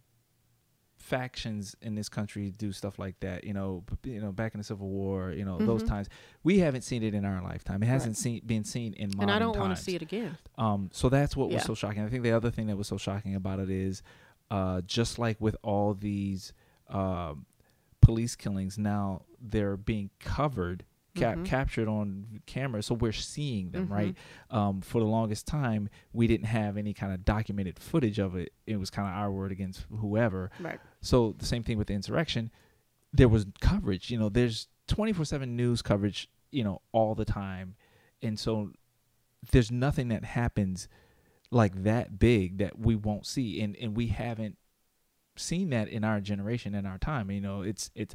[0.97, 3.45] factions in this country do stuff like that.
[3.45, 5.31] You know, you know, back in the Civil War.
[5.31, 5.89] You know, those Mhm.
[5.89, 6.09] times
[6.43, 7.83] we haven't seen it in our lifetime.
[7.83, 8.23] It hasn't Right.
[8.23, 10.37] seen been seen in modern and I don't want to see it again.
[10.57, 12.03] Um, so that's what was so shocking.
[12.03, 14.03] I think the other thing that was so shocking about it is,
[14.51, 16.53] uh, just like with all these
[16.89, 17.45] um,
[18.01, 20.85] police killings, now they're being covered,
[21.19, 21.45] cap- Mhm.
[21.45, 23.89] captured on camera, so we're seeing them.
[23.89, 23.91] Mhm.
[23.91, 24.17] Right.
[24.51, 28.53] Um, for the longest time, we didn't have any kind of documented footage of it.
[28.67, 30.51] It was kind of our word against whoever.
[30.61, 30.81] Right.
[31.01, 32.51] So the same thing with the insurrection.
[33.13, 34.11] There was coverage.
[34.11, 36.29] You know, there's 24 seven news coverage.
[36.51, 37.75] You know, all the time,
[38.23, 38.73] and so
[39.53, 40.89] there's nothing that happens
[41.51, 44.57] like that big that we won't see, and and we haven't
[45.37, 47.31] seen that in our generation in our time.
[47.31, 48.15] You know, it's it's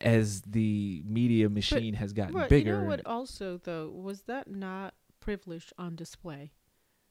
[0.00, 2.70] as the media machine has gotten But bigger.
[2.70, 3.06] you know what?
[3.06, 6.52] Also, though, was that not privilege on display?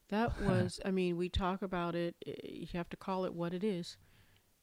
[0.10, 0.80] That was.
[0.86, 2.16] I mean, we talk about it.
[2.26, 3.98] Eh, you have to call it what it is.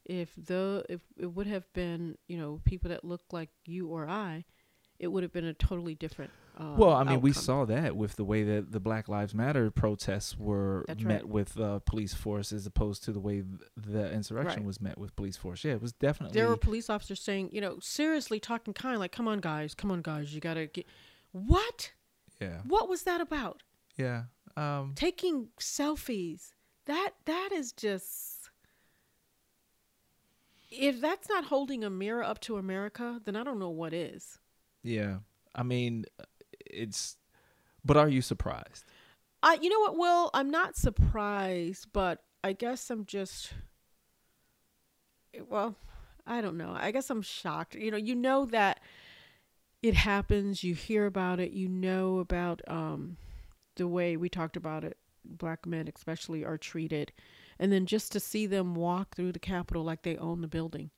[0.04, 4.08] If the if it would have been, you know, people that look like you or
[4.08, 4.44] I,
[4.98, 6.30] it would have been a totally different.
[6.58, 9.70] Uh, well, I mean, we saw that with the way that the Black Lives Matter
[9.70, 11.28] protests were That's met right.
[11.28, 13.46] with uh, police force, as opposed to the way th-
[13.76, 14.66] the insurrection Right.
[14.66, 15.62] was met with police force.
[15.64, 16.34] Yeah, it was definitely.
[16.34, 19.92] There were police officers saying, you know, seriously talking kind, like, "Come on, guys, come
[19.92, 20.86] on, guys, you gotta get."
[21.30, 21.92] What?
[22.40, 23.62] yeah, What was that about?
[23.96, 24.24] yeah.
[24.56, 26.50] Um, Taking selfies.
[26.86, 28.50] That that is just.
[30.70, 34.38] If that's not holding a mirror up to America, then I don't know what is.
[34.82, 35.18] yeah.
[35.54, 36.04] I mean,
[36.70, 37.16] it's.
[37.84, 38.84] But are you surprised?
[39.42, 40.30] I, you know what, Will?
[40.34, 43.52] I'm not surprised, but I guess I'm just.
[45.48, 45.76] Well,
[46.26, 46.76] I don't know.
[46.78, 47.74] I guess I'm shocked.
[47.74, 48.80] You know, you know that
[49.82, 50.64] it happens.
[50.64, 51.52] You hear about it.
[51.52, 53.16] You know about um,
[53.76, 54.96] the way we talked about it.
[55.24, 57.12] Black men, especially, are treated,
[57.58, 60.90] and then just to see them walk through the Capitol like they own the building.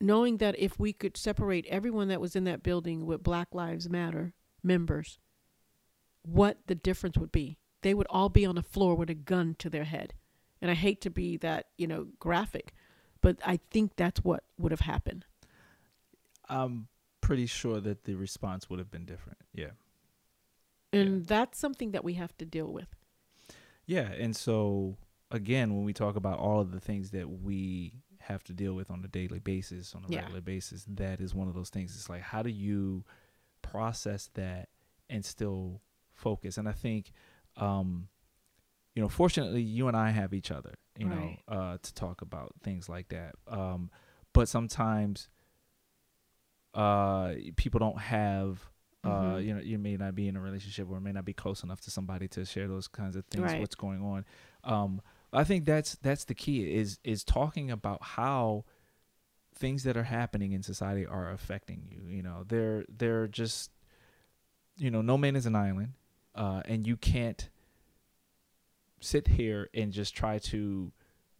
[0.00, 3.88] Knowing that if we could separate everyone that was in that building with Black Lives
[3.88, 5.18] Matter members,
[6.22, 7.56] what the difference would be.
[7.82, 10.14] They would all be on the floor with a gun to their head.
[10.60, 12.72] And I hate to be that, you know, graphic,
[13.20, 15.24] but I think that's what would have happened.
[16.48, 16.88] I'm
[17.20, 19.38] pretty sure that the response would have been different.
[19.52, 19.70] Yeah.
[20.92, 22.88] And that's something that we have to deal with.
[23.84, 24.96] Yeah, and so
[25.30, 27.92] again, when we talk about all of the things that we
[28.28, 30.20] have to deal with on a daily basis, on a Yeah.
[30.20, 31.94] regular basis, that is one of those things.
[31.94, 33.04] It's like how do you
[33.62, 34.68] process that
[35.08, 35.80] and still
[36.12, 36.58] focus?
[36.58, 37.12] And I think,
[37.56, 38.08] um,
[38.94, 41.38] you know, fortunately, you and I have each other, you Right.
[41.48, 43.34] know, uh, to talk about things like that.
[43.46, 43.90] Um,
[44.32, 45.28] but sometimes,
[46.74, 48.70] uh, people don't have.
[49.04, 49.44] Uh, Mhm.
[49.44, 51.80] you know, you may not be in a relationship or may not be close enough
[51.80, 53.44] to somebody to share those kinds of things.
[53.44, 53.60] Right.
[53.60, 54.24] What's going on?
[54.64, 55.00] Um,
[55.36, 58.64] I think that's that's the key is is talking about how
[59.54, 62.02] things that are happening in society are affecting you.
[62.08, 63.70] You know, they're they're just
[64.78, 65.94] you know, no man is an island,
[66.34, 67.48] uh, and you can't
[69.00, 70.92] sit here and just try to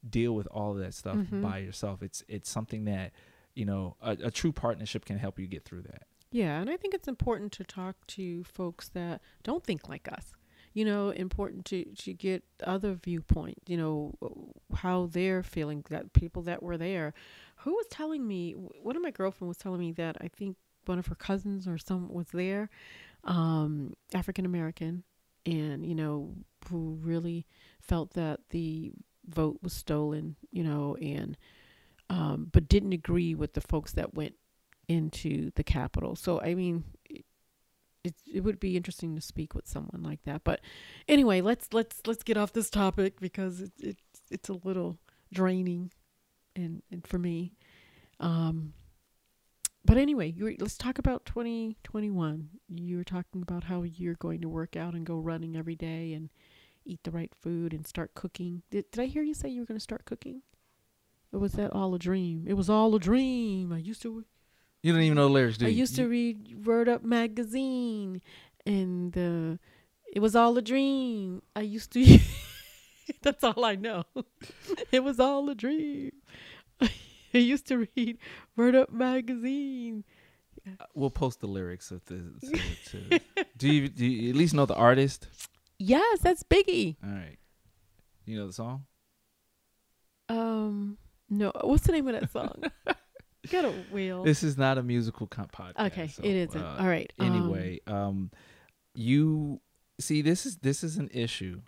[0.08, 1.42] deal with all of that stuff Mhm.
[1.42, 2.02] by yourself.
[2.02, 3.12] It's it's something that
[3.54, 6.02] you know a, a true partnership can help you get through that.
[6.30, 10.32] Yeah, and I think it's important to talk to folks that don't think like us.
[10.76, 13.56] You know, important to to get other viewpoint.
[13.66, 14.14] You know,
[14.74, 15.82] how they're feeling.
[15.88, 17.14] That people that were there,
[17.56, 18.52] who was telling me.
[18.52, 21.78] One of my girlfriend was telling me that I think one of her cousins or
[21.78, 22.68] some was there,
[23.24, 25.02] um, African American,
[25.46, 26.34] and you know,
[26.68, 27.46] who really
[27.80, 28.92] felt that the
[29.26, 30.36] vote was stolen.
[30.50, 31.38] You know, and
[32.10, 34.34] um, but didn't agree with the folks that went
[34.88, 36.16] into the Capitol.
[36.16, 36.84] So I mean,
[38.06, 40.44] it, it would be interesting to speak with someone like that.
[40.44, 40.60] But
[41.08, 43.96] anyway, let's let's let's get off this topic because it, it
[44.30, 44.98] it's a little
[45.32, 45.90] draining,
[46.54, 47.54] and and for me.
[48.20, 48.74] Um,
[49.84, 52.48] but anyway, you let's talk about 2021.
[52.68, 56.12] You were talking about how you're going to work out and go running every day
[56.12, 56.30] and
[56.84, 58.62] eat the right food and start cooking.
[58.70, 60.42] Did, did I hear you say you were going to start cooking?
[61.32, 62.44] Or was that all a dream?
[62.46, 63.72] It was all a dream.
[63.72, 64.24] I used to
[64.86, 65.78] You don't even know the lyrics, do I you?
[65.78, 68.22] used to read Word Up magazine,
[68.64, 69.56] and uh,
[70.06, 71.42] it was all a dream.
[71.56, 72.20] I used to.
[73.22, 74.04] that's all I know.
[74.92, 76.12] it was all a dream.
[76.80, 76.88] I
[77.32, 78.18] used to read
[78.54, 80.04] Word Up magazine.
[80.94, 82.22] We'll post the lyrics of the.
[82.42, 83.20] To, to,
[83.58, 85.26] do you do you at least know the artist?
[85.80, 86.94] Yes, that's Biggie.
[87.02, 87.38] All right.
[88.24, 88.84] You know the song?
[90.28, 90.96] Um,
[91.28, 92.62] no, what's the name of that song?
[93.50, 94.22] Got a wheel.
[94.22, 95.86] This is not a musical comp podcast.
[95.86, 96.60] okay, so, it isn't.
[96.62, 97.12] uh, all right.
[97.18, 98.30] um, anyway, um,
[98.94, 99.60] you
[100.00, 101.60] see, this is this is an issue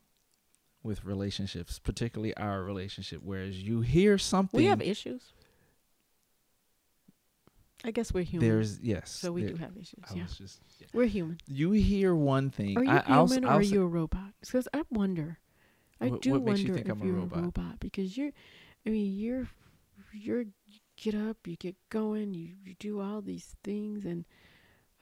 [0.82, 3.20] with relationships, particularly our relationship.
[3.22, 5.32] Whereas you hear something, we have issues.
[7.84, 8.48] I guess we're human.
[8.48, 10.02] there's yes, so we there- do have issues.
[10.14, 10.60] Yeah, just
[10.92, 11.38] we're human.
[11.46, 12.76] you hear one thing.
[12.76, 14.32] Are you I, I'll, human I'll, or are say- you a robot?
[14.40, 15.38] Because I wonder.
[16.00, 17.80] I What- do what wonder you think if I'm a you're robot?
[17.80, 18.32] because you're.
[18.86, 19.48] I mean, you're.
[20.12, 20.44] You're.
[21.00, 24.24] Get up, you get going, you, you do all these things, and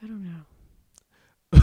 [0.03, 0.43] I don't know.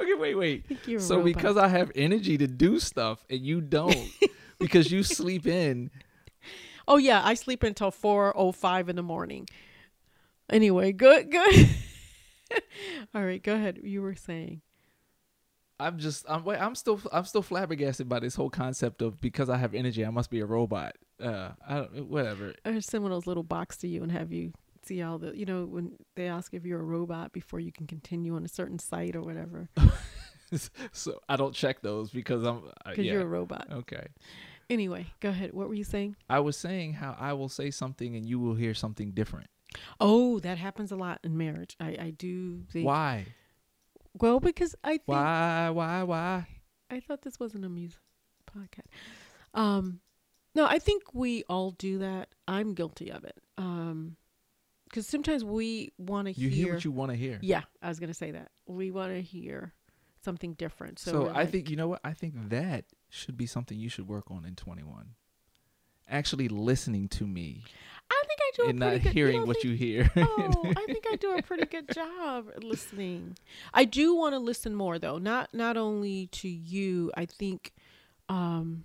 [0.00, 0.64] okay, wait, wait.
[1.00, 3.96] So because I have energy to do stuff and you don't,
[4.58, 5.90] because you sleep in.
[6.86, 9.48] oh yeah, I sleep until four oh five in the morning.
[10.50, 11.68] Anyway, good, good.
[13.14, 13.80] all right, go ahead.
[13.82, 14.60] You were saying.
[15.80, 19.48] I'm just I'm wait, I'm still I'm still flabbergasted by this whole concept of because
[19.48, 20.96] I have energy I must be a robot.
[21.22, 22.54] Uh, I don't whatever.
[22.66, 24.52] Just send one of those little box to you and have you
[24.84, 27.86] see all the you know when they ask if you're a robot before you can
[27.86, 29.68] continue on a certain site or whatever
[30.92, 33.14] so I don't check those because I'm uh, because yeah.
[33.14, 33.66] you're a robot.
[33.70, 34.08] okay.
[34.70, 35.54] Anyway, go ahead.
[35.54, 36.16] What were you saying?
[36.28, 39.48] I was saying how I will say something and you will hear something different.
[40.00, 41.76] Oh, that happens a lot in marriage.
[41.80, 42.86] I I do think.
[42.86, 43.26] Why?
[44.14, 45.70] Well, because I think Why?
[45.70, 46.02] Why?
[46.02, 46.46] Why?
[46.90, 48.00] I thought this wasn't a music
[48.50, 48.86] podcast.
[49.54, 50.00] Um,
[50.54, 52.28] no, I think we all do that.
[52.46, 53.36] I'm guilty of it.
[53.56, 54.16] Um,
[54.84, 56.64] because sometimes we want to You hear.
[56.66, 57.38] hear what you want to hear.
[57.42, 59.74] yeah, I was gonna say that we want to hear
[60.24, 60.98] something different.
[60.98, 63.90] So, So, I like- think you know what I think that should be something you
[63.90, 65.14] should work on in 21.
[66.08, 67.97] Actually listening to me I think I
[68.58, 69.12] do and not good.
[69.12, 70.10] hearing don't what think- you hear.
[70.16, 73.36] oh, I think I do a pretty good job listening.
[73.74, 75.18] I do want to listen more though.
[75.18, 77.10] Not not only to you.
[77.16, 77.72] I think
[78.28, 78.84] um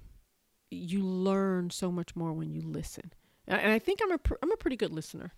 [0.72, 3.14] you learn so much more when you listen.
[3.48, 5.34] And and I think I'm a pr- I'm a pretty good listener.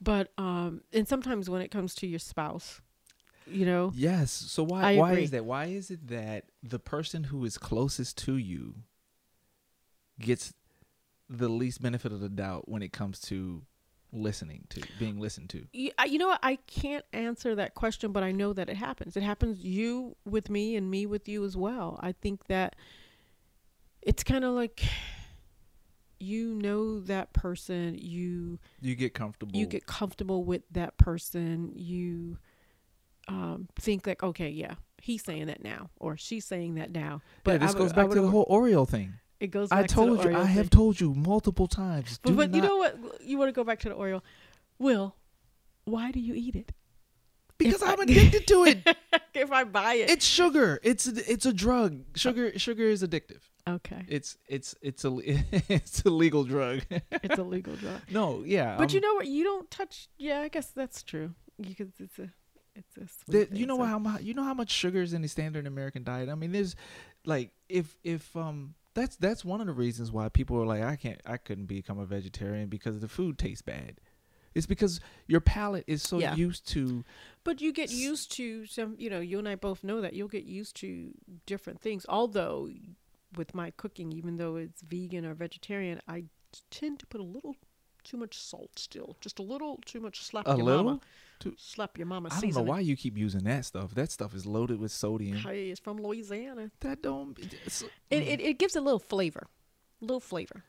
[0.00, 2.80] But um and sometimes when it comes to your spouse,
[3.46, 4.30] you know, Yes.
[4.32, 5.24] So why I why agree.
[5.24, 5.44] is that?
[5.44, 8.74] Why is it that the person who is closest to you
[10.20, 10.52] gets
[11.28, 13.62] the least benefit of the doubt when it comes to
[14.12, 15.66] listening to being listened to?
[15.72, 16.36] you, know?
[16.42, 19.16] I can't answer that question, but I know that it happens.
[19.16, 21.98] It happens you with me and me with you as well.
[22.02, 22.76] I think that
[24.02, 24.82] it's kind of like
[26.18, 29.58] you know that person, you You get comfortable.
[29.58, 32.38] you get comfortable with that person, you
[33.28, 37.22] um, think like, okay, yeah, he's saying that now, or she's saying that now.
[37.44, 39.14] But But this I goes would- I back to the whole Oreo thing.
[39.42, 39.72] It goes.
[39.72, 40.36] I told the you.
[40.36, 42.20] Oreo I have told you multiple times.
[42.22, 42.96] But, but you know what?
[43.24, 44.22] You want to go back to the Oreo?
[44.78, 45.16] Will,
[45.84, 46.72] why do you eat it?
[47.58, 48.96] because I- I'm addicted to it.
[49.34, 50.80] if I buy it, It's sugar.
[50.82, 52.04] It's a, it's a drug.
[52.16, 53.42] Sugar sugar is addictive.
[53.68, 54.04] okay.
[54.08, 55.10] It's it's it's a
[55.68, 56.82] it's a legal drug.
[57.10, 58.00] It's a legal drug.
[58.10, 58.76] no, yeah.
[58.78, 59.26] But you um, know what?
[59.26, 60.08] You don't touch.
[60.18, 61.34] Yeah, I guess that's true.
[61.60, 62.28] Because it's a,
[62.76, 63.00] it's a.
[63.30, 65.28] the- Sweet you know so- how much you know how much sugar is in the
[65.28, 66.28] standard American diet.
[66.28, 66.76] I mean, there's
[67.24, 70.96] like if if um that's that's one of the reasons why people are like I
[70.96, 74.00] can't I couldn't become a vegetarian because the food tastes bad.
[74.54, 76.34] It's because your palate is so Yeah.
[76.34, 77.04] used to.
[77.42, 80.28] But you get used to some, you know, you and I both know that you'll
[80.28, 81.12] get used to
[81.46, 82.04] different things.
[82.08, 82.68] Although,
[83.34, 86.24] with my cooking, even though it's vegan or vegetarian, I
[86.70, 87.56] tend to put a little
[88.04, 89.16] too much salt still.
[89.22, 90.84] Just a little too much slap A little?
[90.84, 91.00] mama.
[91.42, 93.94] Too- Slap your mama I don't know why you keep using that stuff.
[93.94, 95.38] That stuff is loaded with sodium.
[95.38, 96.70] Hey, it's from Louisiana.
[96.80, 97.38] That don't.
[97.38, 97.88] It, mm.
[98.10, 99.46] it, it gives a little flavor.
[100.00, 100.64] Little flavor.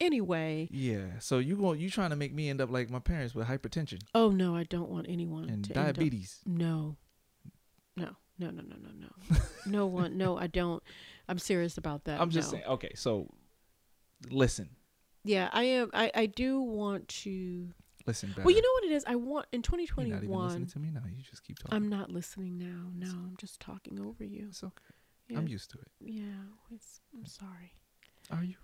[0.00, 1.18] Anyway, yeah.
[1.18, 4.00] So you want you trying to make me end up like my parents with hypertension
[4.14, 6.40] oh no, I don't want anyone and to end up- diabetes.
[6.46, 6.96] No.
[7.96, 8.16] No.
[8.38, 9.36] No, no, no, no, no.
[9.66, 10.16] no one.
[10.16, 10.82] No, I don't.
[11.28, 12.18] I'm serious about that.
[12.18, 12.58] I'm just no.
[12.58, 12.70] saying.
[12.70, 13.28] Okay, so
[14.30, 14.70] listen,
[15.24, 15.90] Yeah, I am.
[15.92, 17.68] I, I do want to.
[18.10, 18.30] Listen.
[18.30, 18.42] Better.
[18.42, 19.04] Well, you know what it is.
[19.06, 20.06] I want in 2021.
[20.06, 21.00] You're not even listening to me now.
[21.08, 21.76] You just keep talking.
[21.76, 22.90] I'm not listening now.
[22.94, 24.46] No, I'm just talking over you.
[24.48, 24.94] It's okay.
[25.28, 25.88] Yeah, I'm used to it.
[26.00, 26.22] yeah.
[26.74, 27.00] It's.
[27.14, 27.74] I'm sorry.
[28.30, 28.56] Are you?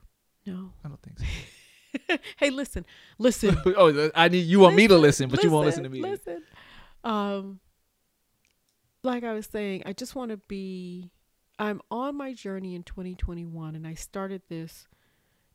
[0.46, 0.72] No.
[0.84, 2.16] I don't think so.
[2.36, 2.84] hey, listen,
[3.18, 3.56] listen.
[3.66, 6.00] oh, I need you want me to listen, but you won't listen to me.
[6.00, 6.42] Listen.
[7.04, 7.60] Um,
[9.02, 11.10] like I was saying, I just want to be.
[11.58, 14.88] I'm on my journey in 2021, and I started this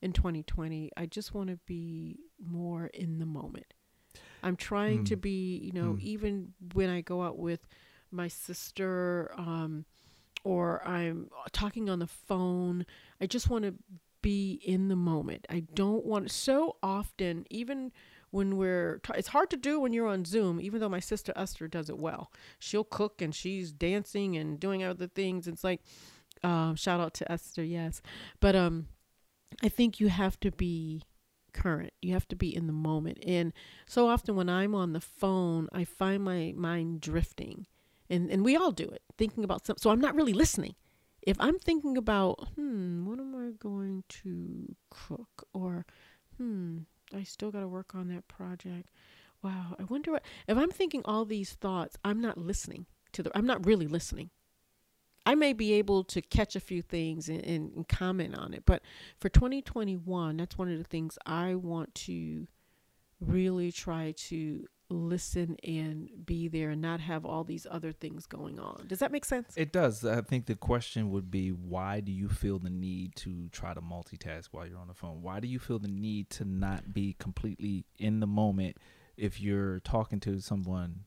[0.01, 0.91] in 2020.
[0.97, 3.73] I just want to be more in the moment.
[4.43, 5.21] I'm trying to Mm.
[5.21, 5.99] be, you know, Mm.
[6.01, 7.67] even when I go out with
[8.11, 9.85] my sister, um,
[10.43, 12.85] or I'm talking on the phone.
[13.19, 13.75] I just want to
[14.21, 15.45] be in the moment.
[15.49, 17.91] I don't want so often, even
[18.31, 21.33] when we're, t- it's hard to do when you're on Zoom, even though my sister
[21.35, 22.31] Esther does it well.
[22.59, 25.47] She'll cook and she's dancing and doing other things.
[25.47, 25.81] It's like,
[26.43, 28.01] um, shout out to Esther, yes.
[28.39, 28.87] But um,
[29.61, 31.03] I think you have to be
[31.53, 31.93] current.
[32.01, 33.19] You have to be in the moment.
[33.25, 33.53] And
[33.85, 37.67] so often when I'm on the phone, I find my mind drifting.
[38.09, 39.81] And, and we all do it, thinking about something.
[39.81, 40.75] So I'm not really listening
[41.21, 45.47] if I'm thinking about, hmm, what am I going to cook?
[45.53, 45.85] Or,
[46.37, 46.79] hmm,
[47.13, 48.89] I still got to work on that project.
[49.43, 53.31] Wow, I wonder what, if I'm thinking all these thoughts, I'm not listening to the,
[53.35, 54.29] I'm not really listening.
[55.25, 58.63] I may be able to catch a few things and, and, and comment on it,
[58.65, 58.81] but
[59.19, 62.47] for 2021, that's one of the things I want to
[63.19, 68.59] really try to listen and be there and not have all these other things going
[68.59, 68.85] on.
[68.87, 69.53] Does that make sense?
[69.55, 70.05] It does.
[70.05, 73.81] I think the question would be why do you feel the need to try to
[73.81, 75.21] multitask while you're on the phone?
[75.21, 78.77] Why do you feel the need to not be completely in the moment
[79.17, 81.05] if you're talking to someone?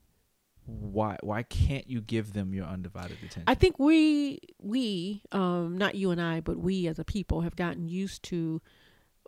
[0.67, 3.45] Why why can't you give them your undivided attention?
[3.47, 7.57] I think we we um not you and I, but we as a people have
[7.57, 8.63] gotten used to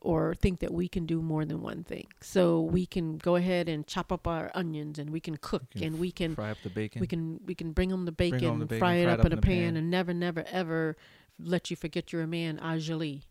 [0.02, 2.06] or think that we can do more than one thing.
[2.20, 5.82] So we can go ahead and chop up our onions and we can cook can
[5.82, 7.00] and we can fry up the bacon.
[7.00, 9.18] we can we can bring them the bacon, home the bacon, fry it fry up,
[9.18, 9.76] it up in a pan, pan.
[9.76, 10.96] and never never ever
[11.38, 13.22] let you forget you're a man, Enjoli.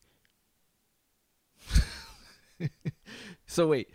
[3.48, 3.90] so wait,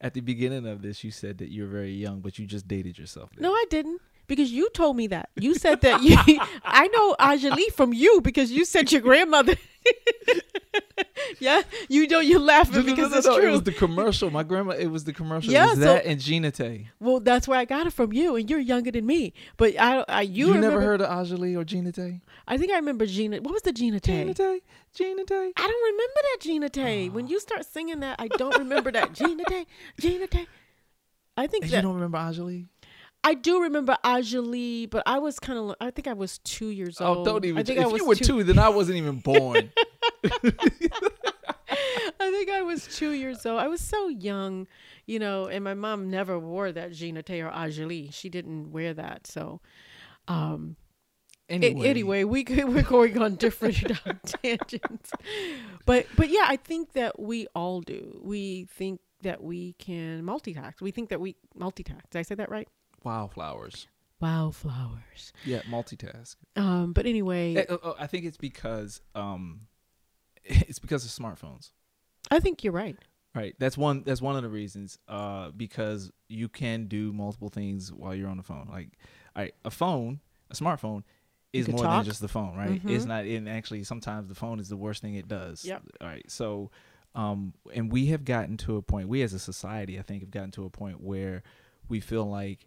[0.00, 2.98] at the beginning of this, you said that you're very young, but you just dated
[2.98, 3.30] yourself.
[3.38, 4.00] No, I didn't.
[4.26, 5.30] Because you told me that.
[5.36, 6.16] You said that you
[6.64, 9.56] I know Enjoli from you because you said your grandmother.
[11.40, 13.50] yeah, you know you're laughing because it's It true.
[13.52, 14.30] was the commercial.
[14.30, 14.72] My grandma.
[14.72, 15.52] It was the commercial.
[15.52, 16.86] Yeah, it was so- that and Jean Naté.
[17.00, 19.32] well, that's where I got it from you, and you're younger than me.
[19.56, 22.20] But I, I you, You, remember, never heard of Enjoli or Jean Naté?
[22.46, 23.38] I think I remember Gina.
[23.42, 24.06] What was the Jean Naté?
[24.06, 24.60] Jean Naté.
[24.94, 25.52] Jean Naté.
[25.56, 27.08] I don't remember that Jean Naté.
[27.08, 27.14] Ah.
[27.14, 29.66] When you start singing that, I don't remember that Jean Naté.
[30.00, 30.46] Jean Naté.
[31.36, 32.66] I think And that you don't remember Enjoli?
[33.24, 35.74] I do remember Enjoli, but I was kind of.
[35.80, 37.24] I think I was two years Oh, old.
[37.26, 37.58] don't even.
[37.58, 38.24] I think if I was you were two.
[38.24, 39.70] two, then I wasn't even born.
[42.20, 43.60] I think I was two years old.
[43.60, 44.66] I was so young,
[45.06, 48.12] you know, and my mom never wore that Jean Naté or Enjoli.
[48.12, 49.26] She didn't wear that.
[49.26, 49.60] So,
[50.26, 50.76] um,
[51.48, 53.76] anyway, anyway, we could, we're going on different
[54.42, 55.10] tangents,
[55.86, 58.20] but but yeah, I think that we all do.
[58.22, 60.80] We think that we can multitask.
[60.80, 62.10] We think that we multitask.
[62.10, 62.68] Did I say that right?
[63.04, 63.86] wildflowers.
[64.20, 65.32] Wildflowers.
[65.44, 66.36] Yeah, multitask.
[66.56, 69.60] Um, but anyway, Eh, oh, oh, I think it's because um,
[70.68, 71.70] it's because of smartphones.
[72.30, 72.96] I think you're right.
[73.34, 73.54] Right.
[73.58, 74.02] That's one.
[74.04, 74.98] That's one of the reasons.
[75.06, 78.68] Uh, because you can do multiple things while you're on the phone.
[78.70, 78.88] Like,
[79.36, 80.20] all right, a phone,
[80.50, 81.04] a smartphone,
[81.52, 81.98] is more talk.
[81.98, 82.56] than just the phone.
[82.56, 82.80] Right.
[82.86, 83.08] It's Mhm.
[83.08, 83.24] not.
[83.24, 85.64] And actually, sometimes the phone is the worst thing it does.
[85.64, 85.82] Yep.
[86.00, 86.28] All right.
[86.30, 86.70] So,
[87.14, 89.08] um, and we have gotten to a point.
[89.08, 91.42] We as a society, I think, have gotten to a point where
[91.88, 92.66] we feel like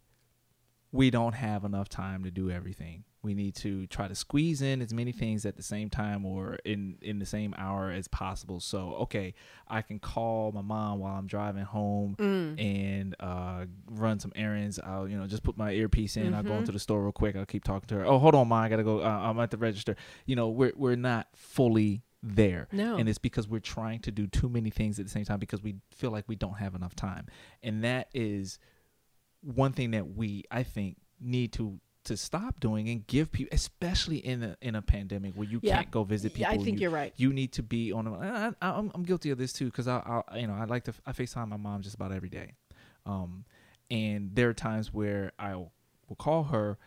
[0.91, 3.03] we don't have enough time to do everything.
[3.23, 6.57] We need to try to squeeze in as many things at the same time or
[6.65, 8.59] in in the same hour as possible.
[8.59, 9.35] So, okay,
[9.67, 12.59] I can call my mom while I'm driving home Mm.
[12.59, 14.79] and uh, run some errands.
[14.83, 16.33] I'll you know just put my earpiece in.
[16.33, 16.59] I'll go Mhm.
[16.61, 17.35] into the store real quick.
[17.35, 18.05] I'll keep talking to her.
[18.07, 18.63] Oh, hold on, mom.
[18.63, 19.01] I gotta go.
[19.03, 19.95] Uh, I'm at the register.
[20.25, 22.67] You know, we're we're not fully there.
[22.71, 22.97] No.
[22.97, 25.61] And it's because we're trying to do too many things at the same time because
[25.61, 27.27] we feel like we don't have enough time.
[27.61, 28.57] And that is
[29.41, 34.17] one thing that we I think need to to stop doing and give people especially
[34.17, 35.75] in a in a pandemic where you Yeah.
[35.77, 36.51] can't go visit people.
[36.53, 37.13] Yeah, I think you, you're right.
[37.15, 38.07] you need to be on.
[38.07, 40.83] A, I, I'm, I'm guilty of this too because I, I, you know, I like
[40.85, 40.93] to.
[41.05, 42.53] I Facetime my mom just about every day,
[43.05, 43.45] um,
[43.91, 45.71] and there are times where I will
[46.17, 46.79] call her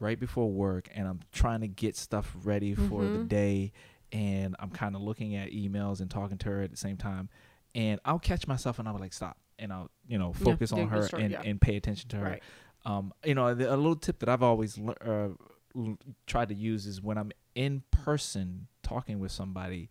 [0.00, 3.28] right before work, and I'm trying to get stuff ready for the Mhm.
[3.28, 3.72] day,
[4.12, 7.28] and I'm kind of looking at emails and talking to her at the same time,
[7.74, 10.80] and I'll catch myself and I'll be like, stop, and I'll, you know, focus do
[10.82, 11.42] on her start, and, yeah.
[11.44, 12.42] and pay attention to her Right.
[12.84, 15.28] um, you know, the, a little tip that I've always uh,
[15.76, 19.88] l- tried to use is when I'm in person talking with somebody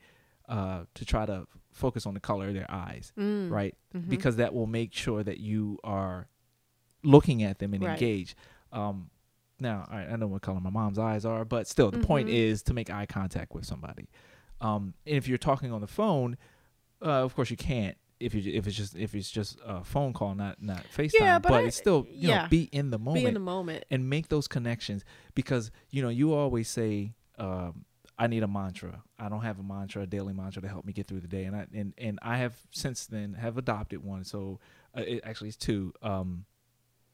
[0.49, 3.49] uh, to try to focus on the color of their eyes, Mm.
[3.49, 3.75] right?
[3.95, 4.09] Mhm.
[4.09, 6.27] Because that will make sure that you are
[7.03, 7.93] looking at them and Right.
[7.93, 8.35] engaged.
[8.71, 9.09] Um,
[9.59, 12.33] now, I, I know what color my mom's eyes are, but still, the point Mhm.
[12.33, 14.09] is to make eye contact with somebody.
[14.61, 16.37] Um, and if you're talking on the phone,
[17.01, 17.97] uh, of course you can't.
[18.23, 21.39] If you if it's just if it's just a phone call, not not FaceTime, Yeah,
[21.39, 22.43] but I- it's still you yeah.
[22.43, 23.85] know be in the moment Be in the moment.
[23.91, 25.03] and make those connections
[25.35, 27.85] because you know you always say um,
[28.17, 29.01] I need a mantra.
[29.17, 31.45] I don't have a mantra, a daily mantra to help me get through the day,
[31.45, 34.23] and I and and I have since then have adopted one.
[34.23, 34.59] So
[34.97, 35.93] uh, it actually it's two.
[36.01, 36.45] Um,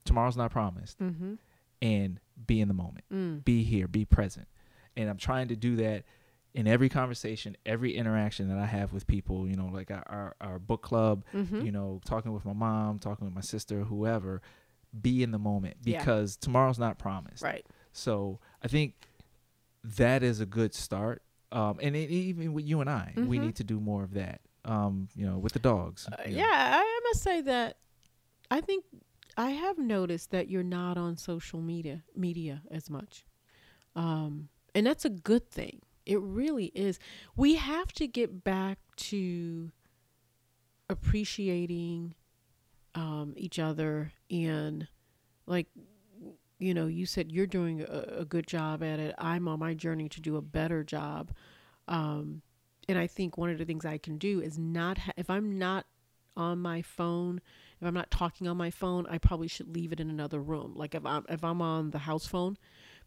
[0.05, 1.36] tomorrow's not promised, Mm-hmm.
[1.82, 3.43] and be in the moment, Mm.
[3.45, 4.47] be here, be present,
[4.97, 6.03] and I'm trying to do that
[6.54, 9.47] in every conversation, every interaction that I have with people.
[9.47, 11.62] You know, like our our, our book club, Mm-hmm.
[11.62, 14.41] you know, talking with my mom, talking with my sister, whoever.
[15.00, 16.00] Be in the moment Yeah.
[16.00, 17.43] because tomorrow's not promised.
[17.43, 17.64] Right.
[17.91, 18.95] So I think
[19.84, 21.22] that is a good start.
[21.52, 23.41] Um, and it, even with you and I, we Mhm.
[23.41, 24.41] need to do more of that.
[24.66, 26.08] Um, you know, with the dogs.
[26.12, 26.38] Uh, know.
[26.38, 26.45] yeah,
[26.84, 27.78] I must say that
[28.52, 28.84] I think
[29.38, 33.26] I have noticed that you're not on social media media as much,
[33.95, 35.82] um, and that's a good thing.
[36.06, 37.00] It really is.
[37.36, 39.72] We have to get back to
[40.89, 42.16] appreciating
[42.95, 44.88] um, each other and
[45.45, 45.68] like
[46.58, 49.14] you know you said you're doing a, a good job at it.
[49.18, 51.32] I'm on my journey to do a better job.
[51.88, 52.41] Um,
[52.89, 55.58] and i think one of the things i can do is not ha- if i'm
[55.58, 55.86] not
[56.36, 57.39] on my phone
[57.80, 60.74] if i'm not talking on my phone i probably should leave it in another room.
[60.76, 62.58] Like if i'm if i'm on the house phone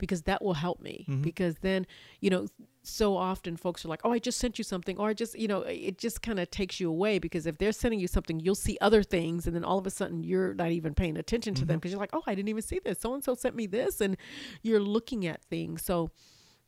[0.03, 1.23] because that will help me Mhm.
[1.23, 1.87] because then
[2.21, 2.47] you know
[2.83, 5.47] so often folks are like oh i just sent you something or i just you
[5.47, 8.57] know it just kind of takes you away because if they're sending you something you'll
[8.69, 11.65] see other things and then all of a sudden you're not even paying attention to
[11.65, 11.81] them Mhm.
[11.81, 14.01] because you're like oh i didn't even see this so and so sent me this
[14.01, 14.17] and
[14.63, 16.11] you're looking at things so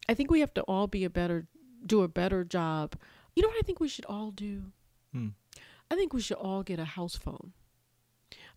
[0.09, 1.49] i think we have to all be a better
[1.85, 2.95] do a better job
[3.35, 4.73] you know what i think we should all do
[5.13, 5.31] Hmm.
[5.91, 7.53] i think we should all get a house phone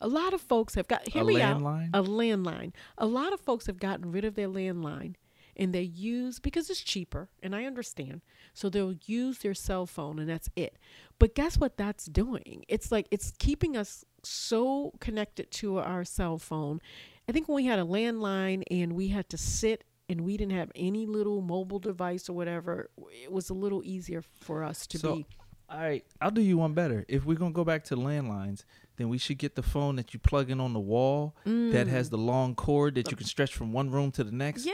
[0.01, 1.57] a lot of folks have got hear a me out
[1.93, 2.73] a landline.
[2.97, 5.15] A lot of folks have gotten rid of their landline
[5.55, 8.21] and they use because it's cheaper and I understand.
[8.53, 10.77] So they'll use their cell phone and that's it.
[11.19, 12.63] But guess what that's doing?
[12.67, 16.79] It's like it's keeping us so connected to our cell phone.
[17.27, 20.53] I think when we had a landline and we had to sit and we didn't
[20.53, 22.89] have any little mobile device or whatever,
[23.23, 25.25] it was a little easier for us to So, be
[25.69, 27.03] All right, I'll do you one better.
[27.09, 28.63] If we're gonna go back to landlines,
[28.97, 32.09] then we should get the phone that you plug in on the wall that has
[32.09, 34.63] the long cord that you can stretch from one room to the next.
[34.63, 34.71] Mm.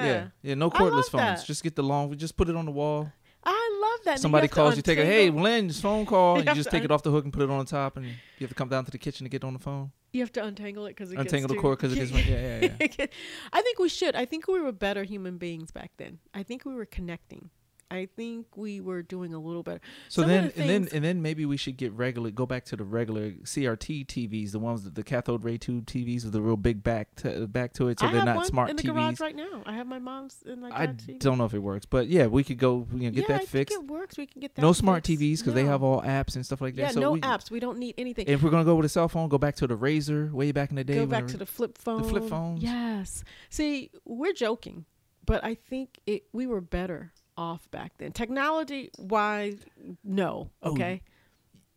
[0.00, 0.06] Yeah.
[0.06, 0.54] yeah, yeah.
[0.54, 1.40] No cordless phones.
[1.40, 1.44] that.
[1.46, 2.08] Just get the long.
[2.08, 3.12] We just put it on the wall.
[3.46, 4.10] I love that.
[4.12, 6.38] And you Somebody calls you, take a Hey, Lynn, it's phone call.
[6.38, 8.06] You You just take it off the hook and put it on the top, and
[8.06, 9.92] you have to come down to the kitchen to get on the phone.
[10.12, 12.86] You have to untangle it because it Untangle the cord because it gets- yeah, yeah,
[12.98, 13.06] yeah.
[13.52, 14.14] I think we should.
[14.14, 16.20] I think we were better human beings back then.
[16.32, 17.50] I think we were connecting.
[17.94, 19.80] I think we were doing a little better.
[20.08, 22.30] So Some then, the and then, and then maybe we should get regular.
[22.30, 26.24] Go back to the regular CRT TVs, the ones that the cathode ray tube TVs
[26.24, 28.76] with the real big back to, back to it, so I they're not smart in
[28.76, 28.94] the TVs.
[28.94, 29.62] garage right now.
[29.64, 31.18] I have my mom's and my I TV.
[31.20, 32.86] don't know if it works, but yeah, we could go.
[32.92, 33.74] You know, get yeah, that I fixed.
[33.76, 34.18] Think it works.
[34.18, 34.62] We can get that.
[34.62, 35.04] No smart.
[35.04, 36.82] TVs because they have all apps and stuff like that.
[36.82, 37.50] Yeah, so no we, apps.
[37.50, 38.26] We don't need anything.
[38.26, 40.70] If we're gonna go with a cell phone, go back to the Razr way back
[40.70, 40.96] in the day.
[40.96, 42.02] Go back to the flip phone.
[42.02, 42.62] The flip phones.
[42.62, 43.22] Yes.
[43.50, 44.86] See, we're joking,
[45.24, 48.12] but I think it we were better off back then.
[48.12, 49.58] Technology wise,
[50.02, 50.50] no.
[50.62, 51.02] Oh, Okay.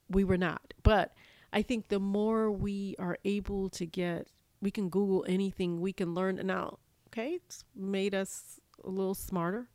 [0.09, 0.73] we were not.
[0.83, 1.13] But
[1.53, 4.27] I think the more we are able to get
[4.61, 6.79] we can Google anything, we can learn now,
[7.09, 9.69] okay, it's made us a little smarter.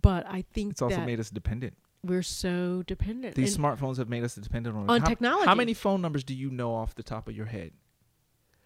[0.00, 1.76] But I think It's also made us dependent.
[2.02, 3.34] we're so dependent.
[3.36, 5.46] These And smartphones have made us dependent on On how, technology.
[5.46, 7.72] How many phone numbers do you know off the top of your head?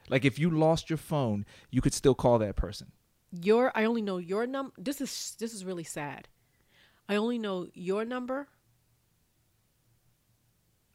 [0.09, 2.93] Like if you lost your phone, you could still call that person.
[3.31, 4.73] your I only know your number.
[4.79, 6.29] This is this is really sad.
[7.09, 8.49] I only know your number.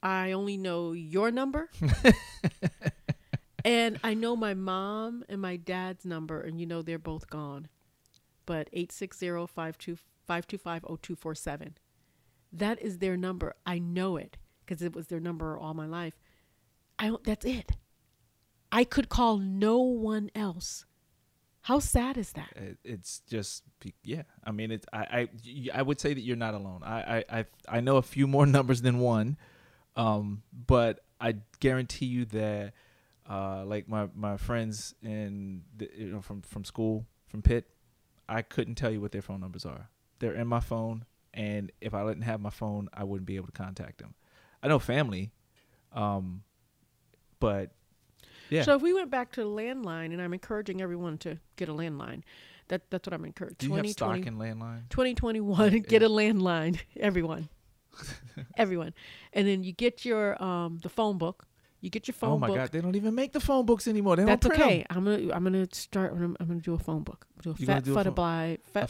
[0.04, 1.70] I only know your number.
[3.66, 7.70] and I know my mom and my dad's number and you know they're both gone.
[8.46, 11.74] But 860-525-0247.
[12.52, 13.56] That is their number.
[13.66, 16.20] I know it because it was their number all my life.
[17.00, 17.74] I don't, that's it.
[18.72, 20.86] I could call no one else.
[21.62, 22.54] How sad is that?
[22.56, 23.64] It, it's just
[24.04, 24.24] yeah.
[24.44, 25.28] I mean, it's I I,
[25.76, 26.82] I would say that you're not alone.
[26.84, 29.38] I I I, I know a few more numbers than one,
[29.96, 32.74] um, but I guarantee you that,
[33.30, 37.68] uh, like my my friends in the, you know from from school from Pitt,
[38.28, 39.90] I couldn't tell you what their phone numbers are.
[40.20, 43.48] They're in my phone, and if I didn't have my phone, I wouldn't be able
[43.48, 44.16] to contact them.
[44.64, 45.32] I know family,
[45.94, 46.44] um,
[47.40, 47.72] but
[48.52, 48.62] yeah.
[48.64, 52.22] So if we went back to landline, and I'm encouraging everyone to get a landline.
[52.68, 53.56] That that's what I'm encouraging.
[53.60, 54.90] Do you have stock 2020 in landline?
[54.90, 57.50] 2021 get a landline everyone
[58.56, 58.94] everyone
[59.34, 61.46] and then you get your um the phone book
[61.82, 63.86] you get your phone oh my book god, they don't even make the phone books
[63.90, 64.16] anymore.
[64.16, 64.68] They that's don't print 'em.
[64.70, 67.56] okay i'm gonna i'm gonna start i'm, I'm gonna do a phone book do a
[67.58, 67.82] You fat a
[68.72, 68.90] fat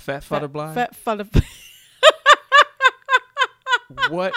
[0.70, 1.28] A fat futter
[4.10, 4.34] what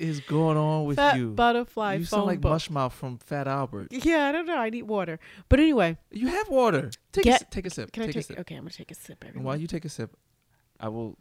[0.00, 1.30] is going on with fat you?
[1.30, 3.88] butterfly you sound like book Mushmouth from Fat Albert.
[3.92, 6.90] yeah i don't know i need water but anyway You have water.
[7.12, 7.92] Take a, Get- si- take a sip.
[7.92, 8.38] can take i a take sip.
[8.40, 9.44] okay i'm gonna take a sip And everyone.
[9.46, 10.16] while you take a sip,
[10.80, 11.18] I will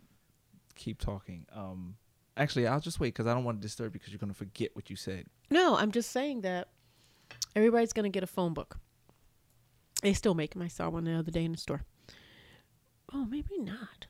[0.75, 1.45] keep talking.
[1.51, 1.95] Um,
[2.37, 4.69] actually, I'll just wait because I don't want to disturb you because you're gonna forget
[4.75, 5.25] what you said.
[5.51, 6.69] No, I'm just saying that
[7.55, 8.77] everybody's going to get a phone book.
[10.01, 10.61] They still make them.
[10.61, 11.83] I saw one the other day in the store.
[13.13, 14.05] Oh, maybe not.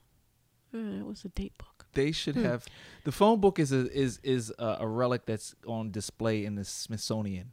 [0.74, 1.79] Uh, it was a date book.
[1.94, 2.44] They should Hmm.
[2.44, 2.66] have
[3.04, 6.64] the phone book is a is is a, a relic that's on display in the
[6.66, 7.52] Smithsonian.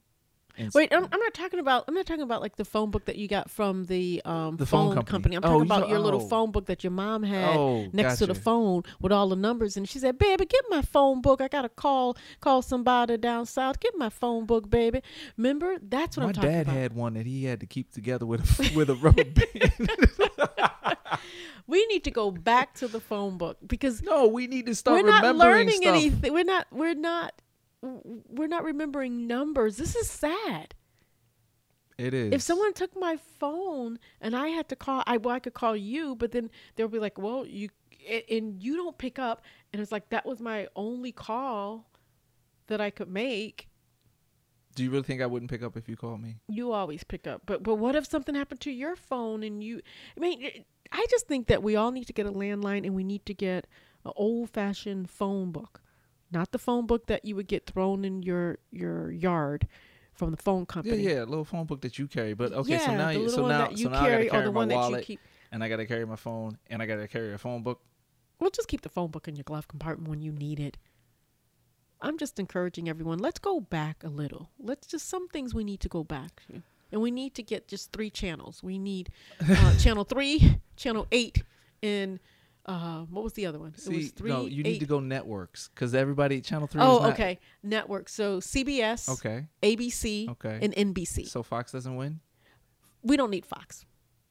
[0.59, 1.85] And Wait, I'm, I'm not talking about.
[1.87, 4.65] I'm not talking about like the phone book that you got from the um The
[4.67, 5.37] phone phone, company.
[5.37, 6.29] I'm Oh, talking you about know- your little oh.
[6.29, 9.77] phone book that your mom had oh, next to the phone with all the numbers,
[9.77, 11.41] and she said, "Baby, get my phone book.
[11.41, 13.81] I gotta call call somebody down south.
[13.81, 15.03] Get my phone book, baby."
[15.37, 15.77] Remember?
[15.83, 16.67] That's what My I'm talking about.
[16.69, 19.25] My dad had one that he had to keep together with a, with a rubber
[19.25, 19.91] band.
[21.67, 25.03] we need to go back to the phone book because no, we need to start
[25.03, 25.95] we're not remembering learning stuff.
[25.97, 26.33] anything.
[26.33, 26.67] We're not.
[26.71, 27.33] We're not.
[27.83, 29.77] We're not remembering numbers.
[29.77, 30.75] This is sad.
[31.99, 32.33] It is.
[32.33, 35.77] If someone took my phone and I had to call, I well, I could call
[35.77, 37.71] you, but then they'll be like, "Well, you,"
[38.31, 41.91] and you don't pick up, and it's like that was my only call
[42.67, 43.69] that I could make.
[44.75, 46.37] Do you really think I wouldn't pick up if you called me?
[46.49, 49.81] You always pick up, but but what if something happened to your phone and you?
[50.17, 53.05] I mean, I just think that we all need to get a landline and we
[53.05, 53.67] need to get
[54.05, 55.81] an old fashioned phone book,
[56.37, 59.67] not the phone book that you would get thrown in your your yard
[60.13, 61.03] from the phone company.
[61.03, 62.35] yeah, a little phone book that you carry.
[62.35, 64.45] But okay, so now you, so now you so now I gotta carry carry or
[64.47, 65.21] the my one that you wallet keep.
[65.53, 67.81] and I gotta carry my phone and I gotta carry a phone book.
[68.39, 70.77] Well, just keep the phone book in your glove compartment when you need it.
[72.03, 73.19] I'm just encouraging everyone.
[73.19, 74.51] Let's go back a little.
[74.59, 76.63] Let's just some things we need to go back to,
[76.93, 78.63] and we need to get just three channels.
[78.63, 79.11] We need
[79.49, 81.43] uh, channel three, channel eight,
[81.83, 82.21] and
[82.67, 83.69] uh, what was the other one?
[83.77, 84.29] it was three.
[84.31, 86.81] no, you need to go networks because everybody channel three.
[86.83, 87.39] is Oh, not- okay.
[87.63, 88.13] networks.
[88.13, 90.59] So CBS, Okay, ABC, okay.
[90.63, 91.27] and NBC.
[91.29, 92.21] so Fox doesn't win.
[93.03, 93.85] we don't need Fox.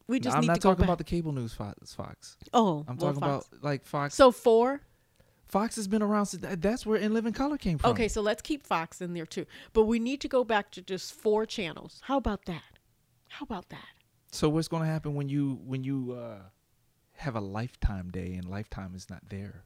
[0.08, 1.94] We No, just I'm need not to talking about the cable news Fox.
[1.96, 2.38] Fox.
[2.54, 3.48] oh, I'm well, talking Fox.
[3.48, 4.14] about like Fox.
[4.16, 4.82] So four.
[5.48, 7.92] Fox has been around since that- that's where In Living Color came from.
[7.92, 9.46] Okay, so let's keep Fox in there too.
[9.74, 12.02] But we need to go back to just four channels.
[12.06, 12.64] How about that?
[13.30, 13.86] How about that?
[14.32, 16.40] So what's going to happen when you when you uh,
[17.18, 19.64] have a Lifetime day and Lifetime is not there?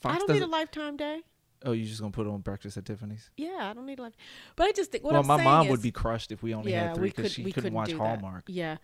[0.00, 1.20] Fox I don't need a lifetime day.
[1.64, 3.30] Oh, you're just gonna put on Breakfast at Tiffany's?
[3.36, 4.16] Yeah, I don't need a life.
[4.56, 6.54] But I just think what well, I'm my mom is, would be crushed if we
[6.54, 8.46] only yeah, had three because could she couldn't couldn't watch Hallmark.
[8.46, 8.52] That.
[8.52, 8.76] Yeah,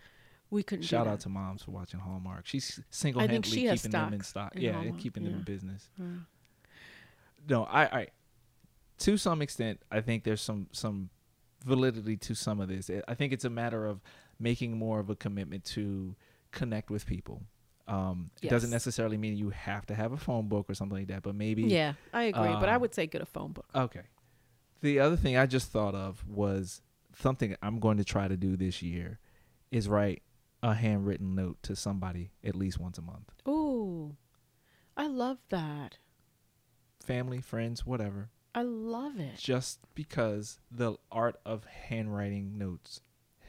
[0.51, 0.83] we couldn't.
[0.83, 2.45] Shout out to moms for watching Hallmark.
[2.45, 5.89] She's single handedly she keeping them in stock in yeah, and keeping them in business.
[5.97, 6.05] Yeah.
[7.49, 8.07] No, I, I,
[8.99, 11.09] to some extent, I think there's some some
[11.65, 12.91] validity to some of this.
[13.07, 14.01] I think it's a matter of
[14.39, 16.15] making more of a commitment to
[16.51, 17.43] connect with people.
[17.87, 21.07] Um, It doesn't necessarily mean you have to have a phone book or something like
[21.07, 22.41] that, but maybe Yeah, I agree.
[22.41, 23.67] but I um, would say get a phone book.
[23.73, 24.03] Okay.
[24.81, 26.81] The other thing I just thought of was
[27.17, 29.19] something I'm going to try to do this year
[29.71, 30.21] is write
[30.61, 33.31] a handwritten note to somebody at least once a month.
[33.47, 34.17] Ooh,
[34.95, 35.97] I love that.
[36.99, 38.29] Family, friends, whatever.
[38.53, 39.37] I love it.
[39.37, 43.01] Just because the art of handwriting notes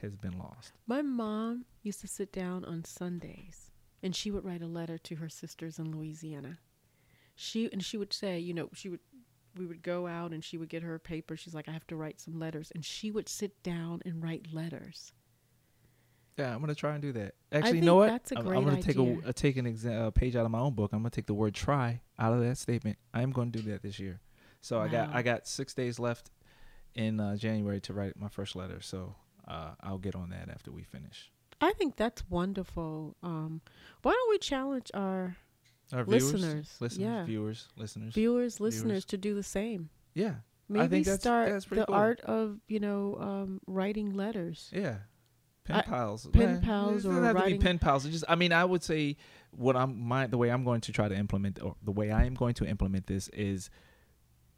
[0.02, 0.72] has been lost.
[0.86, 3.70] My mom used to sit down on Sundays
[4.02, 6.58] and she would write a letter to her sisters in Louisiana.
[7.34, 9.00] She and she would say, you know, she would
[9.56, 11.36] we would go out and she would get her paper.
[11.36, 14.52] She's like, I have to write some letters, and she would sit down and write
[14.52, 15.12] letters.
[16.36, 17.34] Yeah, I'm gonna try and do that.
[17.50, 18.10] Actually, you know what?
[18.10, 20.44] that's a I'm, great I'm gonna take a, a take an exa- a page out
[20.44, 20.92] of my own book.
[20.92, 22.98] I'm gonna take the word "try" out of that statement.
[23.12, 24.20] I am going to do that this year.
[24.60, 26.30] So I got I got six days left
[26.94, 28.80] in uh, January to write my first letter.
[28.80, 29.14] So
[29.48, 31.30] uh, I'll get on that after we finish.
[31.60, 33.16] I think that's wonderful.
[33.22, 33.60] Um,
[34.02, 35.36] why don't we challenge our
[35.92, 38.14] Our viewers, listeners, listeners, yeah, viewers, listeners.
[38.14, 39.04] viewers, listeners viewers.
[39.06, 39.88] to do the same.
[40.14, 40.34] yeah,
[40.68, 41.94] Maybe that's- start that's the cool.
[41.94, 44.70] art of you know um, writing letters.
[44.72, 44.98] yeah.
[45.64, 48.06] Pen I- pals, pen Man, pals doesn't or have to writing- be pen pals.
[48.06, 49.16] It just, I mean, I would say
[49.50, 52.24] what I'm my the way I'm going to try to implement or the way I
[52.24, 53.68] am going to implement this is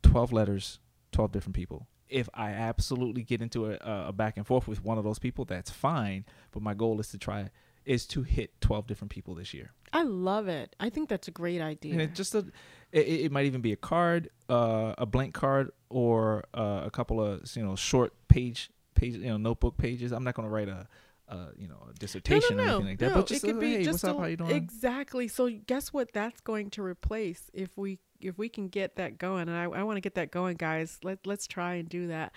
[0.02, 0.78] twelve letters,
[1.12, 1.86] twelve different people.
[2.10, 3.76] If I absolutely get into a,
[4.08, 6.24] a back and forth with one of those people, that's fine.
[6.50, 7.50] But my goal is to try
[7.84, 9.72] is to hit twelve different people this year.
[9.92, 10.76] I love it.
[10.78, 11.92] I think that's a great idea.
[11.92, 12.44] And it just a,
[12.92, 17.20] it, it might even be a card, uh, a blank card, or uh, a couple
[17.22, 20.12] of you know short page page you know notebook pages.
[20.12, 20.86] I'm not going to write a,
[21.28, 23.08] a you know a dissertation or anything like that.
[23.10, 24.16] no, but just it could uh, be hey, just what's up?
[24.16, 24.50] a- How you doing?
[24.50, 25.28] Exactly.
[25.28, 26.12] So guess what?
[26.12, 29.48] That's going to replace if we if we can get that going.
[29.48, 30.98] And I, I want to get that going, guys.
[31.02, 32.32] Let let's try and do that.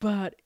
[0.00, 0.36] But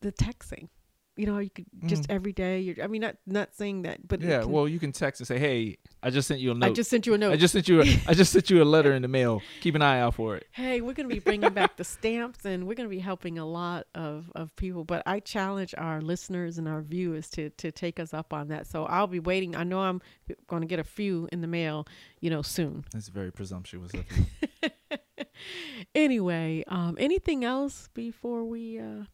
[0.00, 0.68] the texting,
[1.16, 2.14] you know, you could just Mhm.
[2.14, 2.60] every day.
[2.60, 4.40] You're, I mean, not not saying that, but yeah.
[4.42, 6.66] can- Well, you can text and say, hey, I just sent you a note.
[6.66, 7.32] I just sent you a note.
[7.32, 9.40] I just sent you a I just sent you a letter in the mail.
[9.60, 10.46] Keep an eye out for it.
[10.52, 13.38] hey, we're going to be bringing back the stamps and we're going to be helping
[13.38, 14.84] a lot of, of people.
[14.84, 18.66] But I challenge our listeners and our viewers to, to take us up on that.
[18.66, 19.56] So I'll be waiting.
[19.56, 20.00] I know I'm
[20.48, 21.86] going to get a few in the mail,
[22.20, 22.84] you know, soon.
[22.92, 24.04] That's very presumptuous of
[24.62, 24.68] you.
[25.94, 29.04] Anyway, um, anything else before we uh,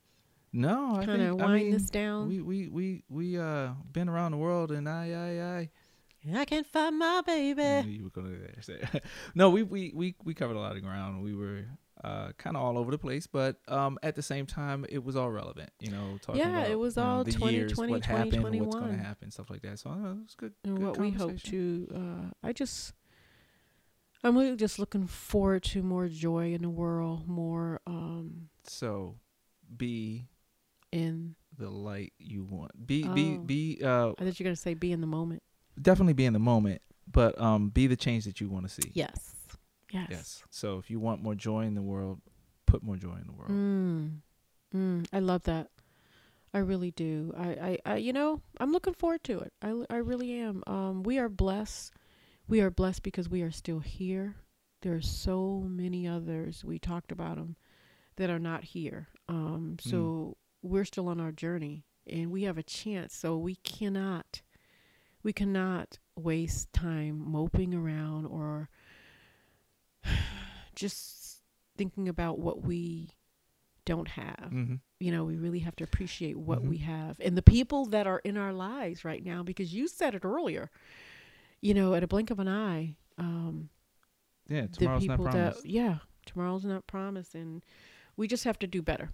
[0.52, 2.28] No, I kind think of I mean, this down?
[2.28, 6.66] we we we we uh been around the world and I I I I can't
[6.66, 7.88] find my baby.
[7.90, 8.80] you were gonna say
[9.34, 11.22] no, we, we we we covered a lot of ground.
[11.22, 11.64] We were
[12.04, 15.14] uh, kind of all over the place, but um, at the same time, it was
[15.16, 15.70] all relevant.
[15.80, 18.74] You know, talking Yeah, about it was know, all the 2020, years, what happened, what's
[18.74, 19.78] going to happen, stuff like that.
[19.78, 20.52] So uh, it was good.
[20.64, 21.88] and good what we hope to.
[21.94, 22.92] Uh, I just,
[24.24, 29.16] I'm really just looking forward to more joy in the world, more um, So,
[29.76, 30.26] be
[30.92, 31.34] in.
[31.58, 32.86] the light you want.
[32.86, 33.38] Be be Oh.
[33.38, 35.42] be uh I thought you were gonna say be in the moment.
[35.80, 36.80] definitely be in the moment,
[37.10, 38.90] but um be the change that you want to see.
[38.94, 39.34] Yes.
[39.92, 40.08] Yes.
[40.10, 40.42] Yes.
[40.50, 42.20] So if you want more joy in the world,
[42.66, 43.50] put more joy in the world.
[43.50, 44.20] Mm.
[44.74, 45.06] Mm.
[45.12, 45.68] I love that.
[46.54, 47.32] I really do.
[47.36, 49.52] I, I, I, you know, I'm looking forward to it.
[49.62, 50.62] I, I really am.
[50.66, 51.92] Um, we are blessed.
[52.48, 54.36] We are blessed because we are still here.
[54.82, 56.64] There are so many others.
[56.64, 57.56] We talked about them
[58.16, 59.08] that are not here.
[59.28, 63.14] Um, so we're still on our journey, and we have a chance.
[63.14, 64.42] So we cannot,
[65.22, 68.68] we cannot waste time moping around or
[70.74, 71.40] just
[71.76, 73.10] thinking about what we
[73.84, 74.74] don't have Mm-hmm.
[75.00, 76.68] you know, we really have to appreciate what Mhm.
[76.68, 80.14] we have and the people that are in our lives right now because you said
[80.14, 80.70] it earlier.
[81.60, 83.70] You know, at a blink of an eye, um,
[84.48, 84.62] Yeah.
[84.62, 85.62] the Tomorrow's people not promised.
[85.62, 87.64] that yeah, tomorrow's not promised and
[88.16, 89.12] we just have to do better.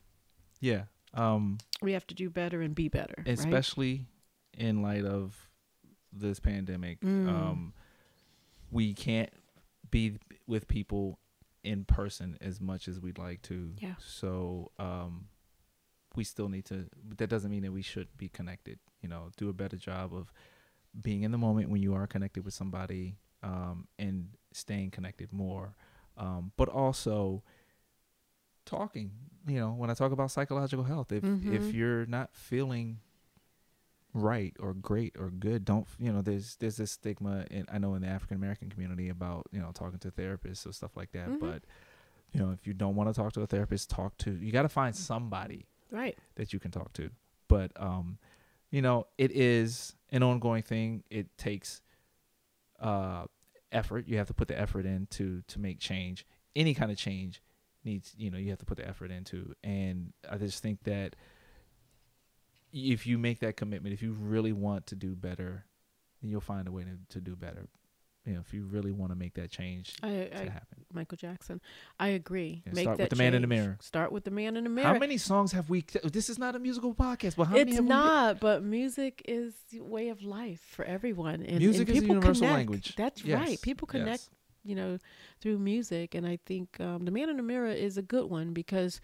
[0.61, 0.85] Yeah.
[1.15, 1.59] Um.
[1.83, 3.15] We have to do better and be better.
[3.19, 3.29] right?
[3.29, 4.07] especially
[4.57, 5.49] in light of
[6.13, 7.29] this pandemic Mm.
[7.29, 7.75] um
[8.71, 9.31] we can't
[9.91, 11.19] be with people
[11.63, 13.95] in person as much as we'd like to Yeah.
[13.99, 15.29] so um
[16.17, 19.31] we still need to but that doesn't mean that we should be connected you know
[19.37, 20.33] do a better job of
[21.01, 25.75] being in the moment when you are connected with somebody um and staying connected more
[26.17, 27.43] um but also
[28.69, 29.11] talking
[29.47, 31.53] you know when i talk about psychological health if Mhm.
[31.53, 32.99] if you're not feeling
[34.15, 37.95] right or great or good don't you know there's there's this stigma in i know
[37.95, 41.29] in the african american community about you know talking to therapists or stuff like that
[41.29, 41.39] Mhm.
[41.41, 41.65] but
[42.33, 44.63] you know if you don't want to talk to a therapist talk to you got
[44.63, 46.17] to find somebody right.
[46.37, 47.11] that you can talk to
[47.49, 48.19] but um
[48.71, 51.81] you know it is an ongoing thing it takes
[52.81, 53.25] uh
[53.73, 56.27] effort you have to put the effort in to to make change
[56.57, 57.43] any kind of change
[57.89, 61.17] needs you know you have to put the effort into and i just think that
[62.73, 65.65] if you make that commitment if you really want to do better
[66.21, 67.67] then you'll find a way to, to do better
[68.27, 71.17] you know if you really want to make that change I, to I happen Michael
[71.19, 71.61] Jackson.
[72.01, 72.63] I agree.
[72.67, 73.77] Yeah, Make start that with the man in the mirror.
[73.81, 74.89] Start with the man in the mirror.
[74.95, 77.81] how many songs have we this is not a musical podcast but how many it's
[77.81, 81.43] we not, but music is way of life for everyone.
[81.43, 82.55] And, Music and is a people universal connect.
[82.59, 82.97] language.
[82.97, 83.61] That's Yes, right.
[83.61, 84.31] People connect, yes.
[84.65, 84.99] You know,
[85.41, 88.53] through music, and I think um, the man in the mirror is a good one
[88.53, 89.01] because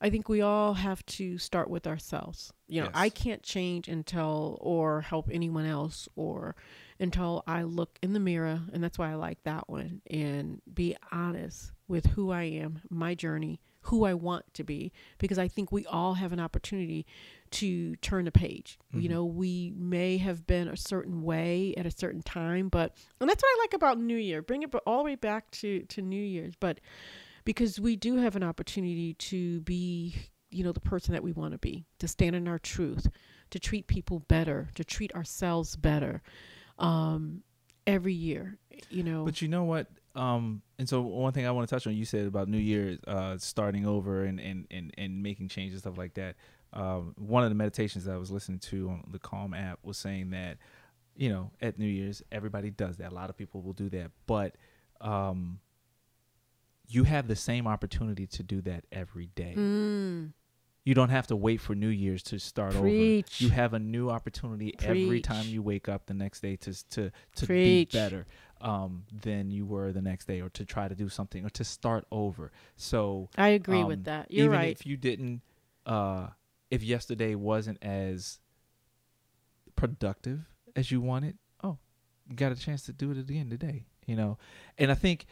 [0.00, 2.52] I think we all have to start with ourselves.
[2.68, 2.94] You know, Yes.
[2.94, 6.54] I can't change until or help anyone else or
[7.00, 10.96] until I look in the mirror, and that's why I like that one and be
[11.10, 15.70] honest with who I am, my journey, who I want to be, because I think
[15.72, 17.04] we all have an opportunity
[17.52, 18.78] to turn the page.
[18.94, 19.10] You Mhm.
[19.10, 23.42] know, we may have been a certain way at a certain time, but and that's
[23.42, 24.42] what I like about New Year.
[24.42, 26.80] Bring it all the way back to to New Year's, but
[27.44, 30.14] because we do have an opportunity to be,
[30.50, 33.06] you know, the person that we want to be, to stand in our truth,
[33.50, 36.22] to treat people better, to treat ourselves better.
[36.78, 37.42] Um
[37.86, 38.58] every year.
[38.90, 39.86] You know, But you know what?
[40.14, 42.98] Um, and so one thing I want to touch on, you said about New Year's
[43.06, 46.36] uh, starting over and, and, and, and making changes, stuff like that.
[46.72, 49.96] Um, one of the meditations that I was listening to on the Calm app was
[49.98, 50.58] saying that,
[51.16, 53.10] you know, at New Year's, everybody does that.
[53.10, 54.12] A lot of people will do that.
[54.26, 54.54] But
[55.00, 55.58] um,
[56.88, 59.54] you have the same opportunity to do that every day.
[59.56, 60.32] Mm,
[60.84, 63.42] You don't have to wait for New Year's to start Preach.
[63.42, 63.44] over.
[63.44, 67.10] You have a new opportunity every time you wake up the next day to to
[67.36, 67.90] to Preach.
[67.92, 68.26] be better
[68.60, 71.64] um, than you were the next day, or to try to do something, or to
[71.64, 72.50] start over.
[72.76, 74.30] So I agree um, with that.
[74.30, 74.72] You're even right.
[74.72, 75.42] if you didn't,
[75.86, 76.28] uh,
[76.70, 78.40] if yesterday wasn't as
[79.76, 80.40] productive
[80.76, 81.78] as you wanted, oh,
[82.28, 83.86] you got a chance to do it again today.
[84.06, 84.38] You know,
[84.78, 85.26] and I think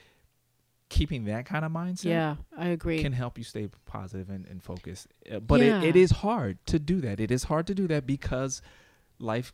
[0.89, 3.01] keeping that kind of mindset yeah, I agree.
[3.01, 5.09] can help you stay positive and, and focused.
[5.31, 5.81] Uh, But Yeah.
[5.83, 7.19] it, it is hard to do that.
[7.19, 8.63] It is hard to do that because
[9.19, 9.53] life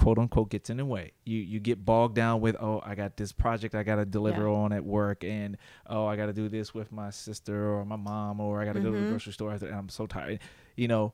[0.00, 1.12] quote unquote gets in the way.
[1.24, 4.42] You you get bogged down with oh I got this project I got to deliver
[4.48, 4.54] Yeah.
[4.54, 5.56] on at work and
[5.86, 8.74] oh I got to do this with my sister or my mom or I got
[8.74, 9.08] to go to the Mhm.
[9.10, 10.40] grocery store after and I'm so tired.
[10.76, 11.12] You know,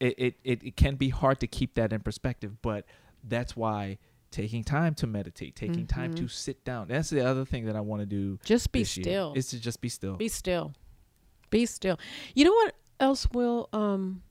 [0.00, 2.86] it, it it it can be hard to keep that in perspective, but
[3.22, 3.98] that's why
[4.30, 6.16] taking time to meditate, taking time Mhm.
[6.16, 6.88] to sit down.
[6.88, 9.32] That's the other thing that I want to do Just be year, still.
[9.36, 10.16] is to just be still.
[10.16, 10.72] Be still.
[11.50, 11.98] Be still.
[12.34, 14.22] You know what else will um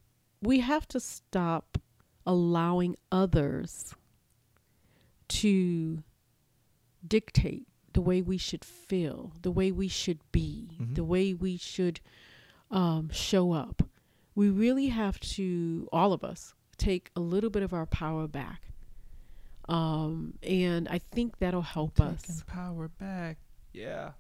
[0.42, 1.78] we have to stop
[2.26, 3.94] allowing others
[5.30, 6.04] to
[7.08, 10.96] dictate the way we should feel, the way we should be, Mhm.
[10.96, 12.00] the way we should
[12.72, 13.84] um, show up.
[14.34, 18.72] We really have to, all of us, take a little bit of our power back.
[19.70, 22.44] Um, and I think that'll help Taking us.
[22.48, 23.38] power back.
[23.74, 24.14] Yeah.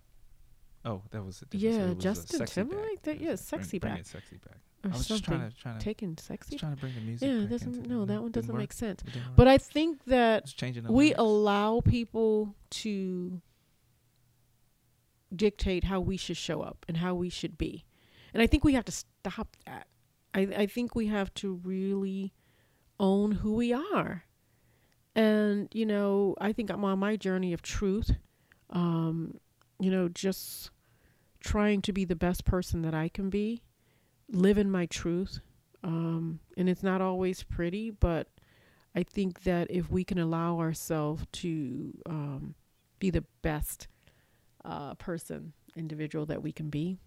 [0.85, 1.81] Oh, that was a different Yeah, song.
[1.81, 3.95] It was a Justin Timberlake, that- yeah, sexy bring, back.
[3.95, 4.59] Bring it sexy back.
[4.83, 5.39] Or I was just something.
[5.39, 6.51] trying to trying to Taking sexy.
[6.51, 7.27] just trying to bring the music.
[7.29, 7.87] Yeah, doesn't.
[7.87, 9.01] No, that one doesn't make sense.
[9.35, 9.47] But.
[9.47, 11.19] I think that Just we lyrics.
[11.19, 13.41] allow people to
[15.35, 17.85] dictate how we should show up and how we should be,
[18.33, 19.87] and I think we have to stop that.
[20.33, 22.33] I I think we have to really
[22.99, 24.25] own who we are,
[25.15, 28.11] and you know, I think I'm on my journey of truth.
[28.69, 29.39] Um,
[29.79, 30.71] you know, just
[31.39, 33.61] trying to be the best person that I can be,
[34.33, 35.39] live in my truth.
[35.83, 38.27] Um, and it's not always pretty, but
[38.95, 42.55] I think that if we can allow ourselves to um,
[42.99, 43.87] be the best
[44.63, 46.97] uh, person, individual that we can be,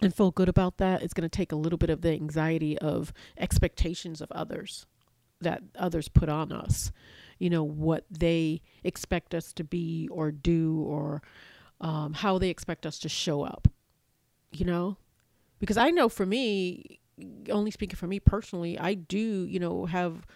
[0.00, 2.78] and feel good about that, it's going to take a little bit of the anxiety
[2.78, 4.86] of expectations of others
[5.40, 6.92] that others put on us.
[7.38, 11.22] You know, what they expect us to be or do, or
[11.80, 13.68] um, how they expect us to show up.
[14.52, 14.96] You know,
[15.58, 17.00] because I know for me,
[17.50, 20.26] only speaking for me personally, I do, you know, have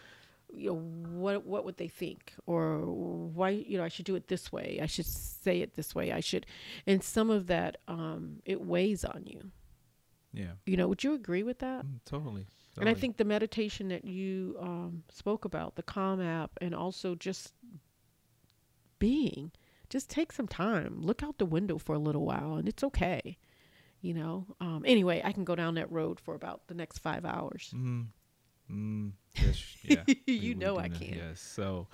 [0.53, 4.29] you know what what would they think or why you know I should do it
[4.29, 4.81] this way.
[4.83, 6.13] I should say it this way.
[6.13, 6.45] I should
[6.87, 9.53] and some of that um it weighs on you.
[10.33, 10.53] Yeah.
[10.67, 11.85] You know, would you agree with that?
[11.85, 12.47] Mm, totally.
[12.79, 17.15] And I think the meditation that you um, spoke about, the Calm app, and also
[17.15, 17.53] just
[18.99, 19.51] being,
[19.91, 23.37] just take some time, look out the window for a little while, and it's okay.
[24.01, 24.47] You know.
[24.61, 27.71] Um, anyway, I can go down that road for about the next five hours.
[27.75, 28.07] Mm,
[28.71, 30.05] mm, yes, yeah.
[30.27, 31.15] you know I can.
[31.15, 31.41] Yes.
[31.41, 31.87] So,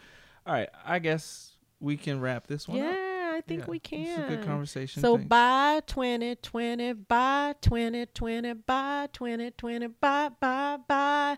[0.46, 0.68] all right.
[0.84, 2.84] I guess we can wrap this one up.
[2.84, 4.28] Yeah, I think Yeah, we It's a can.
[4.28, 5.02] good conversation.
[5.02, 5.28] So Thanks.
[5.28, 11.36] bye 2020, bye 2020, bye 2020, bye bye bye.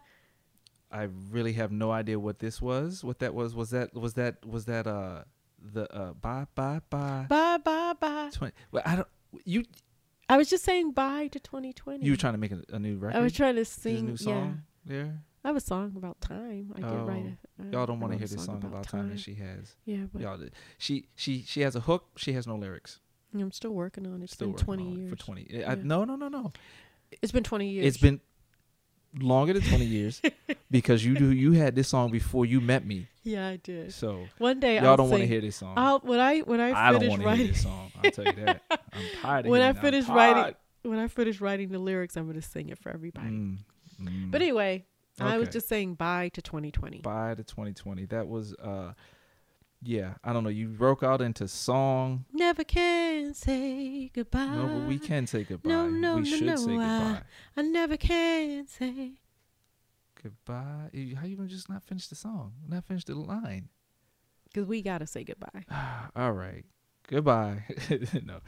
[0.91, 3.03] I really have no idea what this was.
[3.05, 3.55] What that was?
[3.55, 5.25] Was that was that was that uh
[5.61, 8.31] the uh bye bye bye Bye bye bye.
[8.33, 8.55] twenty?
[8.71, 9.09] Well, I don't.
[9.45, 9.65] You
[10.29, 12.05] I was just saying bye to 2020.
[12.05, 13.17] you were trying to make a, a new record?
[13.19, 14.07] I was trying to this a sing.
[14.07, 14.17] new Yeah.
[14.17, 15.21] song there.
[15.45, 16.73] I have a song about time.
[16.77, 17.63] I did write oh.
[17.63, 17.67] it.
[17.69, 19.77] I- Y'all don't want to hear this song about time that she has.
[19.85, 20.39] Yeah, but Y'all,
[20.77, 22.07] she she she has a hook.
[22.17, 23.01] She has no lyrics.
[23.35, 24.25] I'm still working on it.
[24.25, 25.11] It's Still been working 20 on it years.
[25.11, 25.47] for twenty.
[25.51, 26.53] Eh, I, no no no no.
[27.23, 27.87] It's been 20 years.
[27.87, 28.21] It's been
[29.19, 30.21] longer than twenty years
[30.71, 33.09] because you do you had this song before you met me.
[33.25, 33.93] Yeah, I did.
[33.93, 35.75] So One day y'all I'll don't want to hear this song.
[35.77, 37.93] I'll when I when I I don't finish hear writing this song.
[38.03, 38.63] I'll tell you that.
[38.71, 42.43] I'm tired of when I finish writing when I finish writing the lyrics, I'm gonna
[42.43, 43.29] sing it for everybody.
[43.29, 43.59] Mm,
[44.01, 44.31] mm.
[44.31, 44.87] But anyway,
[45.21, 47.01] I was just saying bye to 2020.
[47.01, 48.07] Bye to 2020.
[48.07, 48.93] That was uh
[49.83, 50.51] yeah, I don't know.
[50.51, 52.25] You broke out into song.
[52.33, 54.47] Never can say goodbye.
[54.47, 55.69] No, but we can say goodbye.
[55.69, 57.23] no, no, we no, should no, say I- goodbye.
[57.57, 59.13] I never can say.
[60.21, 60.91] Goodbye.
[61.17, 62.55] How you gonna just not finish the song?
[62.67, 63.69] Not finish the line?
[64.45, 65.65] Because we got to say goodbye.
[66.17, 66.65] All right.
[67.07, 67.65] Goodbye.
[68.25, 68.41] no.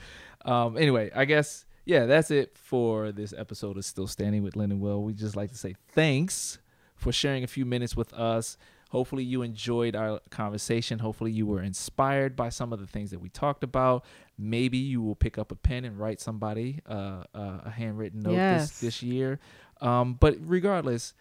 [0.44, 0.76] Um.
[0.76, 4.80] Anyway, I guess yeah, that's it for this episode of Still Standing with Lynn and
[4.80, 5.02] Will.
[5.02, 6.58] We just like to say thanks
[6.96, 8.58] for sharing a few minutes with us
[8.90, 10.98] Hopefully, you enjoyed our conversation.
[10.98, 14.04] Hopefully, you were inspired by some of the things that we talked about.
[14.36, 18.34] Maybe you will pick up a pen and write somebody uh, uh, a handwritten note
[18.34, 18.70] Yes.
[18.70, 19.38] this, this year.
[19.80, 21.14] Um, but regardless,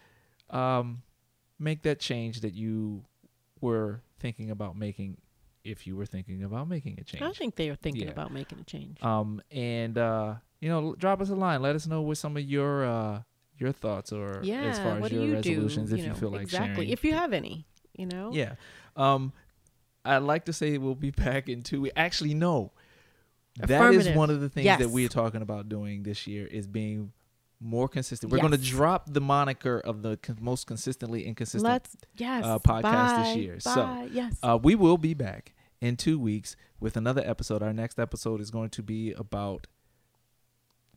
[0.50, 1.02] um,
[1.58, 3.04] make that change that you
[3.60, 5.16] were thinking about making
[5.62, 7.22] if you were thinking about making a change.
[7.22, 8.10] I think they are thinking Yeah.
[8.12, 9.02] about making a change.
[9.02, 11.62] Um, and uh, you know, drop us a line.
[11.62, 13.22] Let us know what some of your uh
[13.60, 15.96] your thoughts or yeah, as far as your you resolutions do?
[15.96, 16.74] if you, know, feel like exactly.
[16.74, 16.90] sharing.
[16.90, 17.66] If you have any,
[17.96, 18.30] you know.
[18.32, 18.54] yeah.
[18.96, 19.32] Um,
[20.04, 21.94] I'd like to say we'll be back in two weeks.
[21.96, 22.72] Actually, no.
[23.56, 26.66] That is one of the things that we are talking about doing this year is
[26.66, 27.12] being
[27.60, 28.32] more consistent.
[28.32, 31.70] We're going to drop the moniker of the con- most consistently inconsistent.
[31.70, 32.44] Let's yes.
[32.44, 33.60] uh, podcast this bye, year.
[33.60, 34.34] So, yes.
[34.42, 37.62] Uh, we will be back in two weeks with another episode.
[37.62, 39.66] Our next episode is going to be about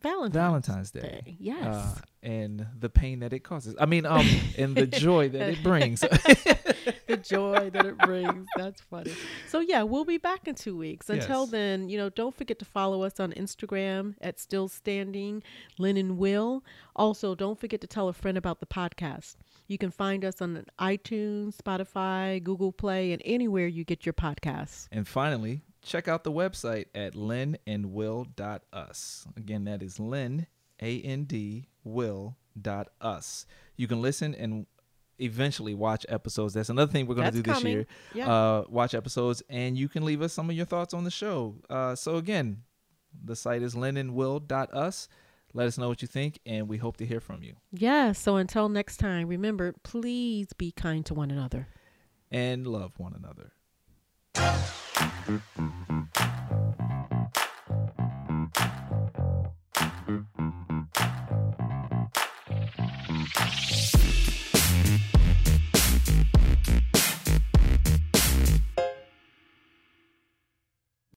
[0.04, 1.36] Valentine's, Valentine's Day.
[1.40, 1.64] Yes.
[1.66, 3.74] uh, and the pain that it causes.
[3.80, 4.26] I mean, um,
[4.56, 6.00] and the joy that it brings.
[7.08, 8.46] the joy that it brings.
[8.56, 9.12] That's funny.
[9.48, 11.10] So yeah, we'll be back in two weeks.
[11.10, 11.50] Until Yes.
[11.50, 15.42] then, you know, don't forget to follow us on Instagram at Still Standing
[15.78, 16.64] Lynn and Will.
[16.96, 19.36] Also, don't forget to tell a friend about the podcast.
[19.66, 24.88] You can find us on iTunes, Spotify, Google Play, and anywhere you get your podcasts.
[24.92, 29.26] and finally, check out the website at lynnandwill.us.
[29.36, 30.46] Again, that is lynn,
[30.82, 33.46] A N D, will dot us.
[33.76, 34.66] You can listen and
[35.18, 36.54] eventually watch episodes.
[36.54, 37.72] That's another thing we're going to do this coming.
[37.72, 37.86] year.
[38.14, 38.32] Yeah.
[38.32, 41.56] Uh, watch episodes, and you can leave us some of your thoughts on the show.
[41.70, 42.62] Uh, so again,
[43.24, 45.08] the site is lynnandwill.us.
[45.56, 47.54] Let us know what you think, and we hope to hear from you.
[47.70, 48.10] yeah.
[48.10, 51.68] So until next time, remember, please be kind to one another.
[52.32, 53.52] And love one another.
[55.26, 56.33] Mm-hmm.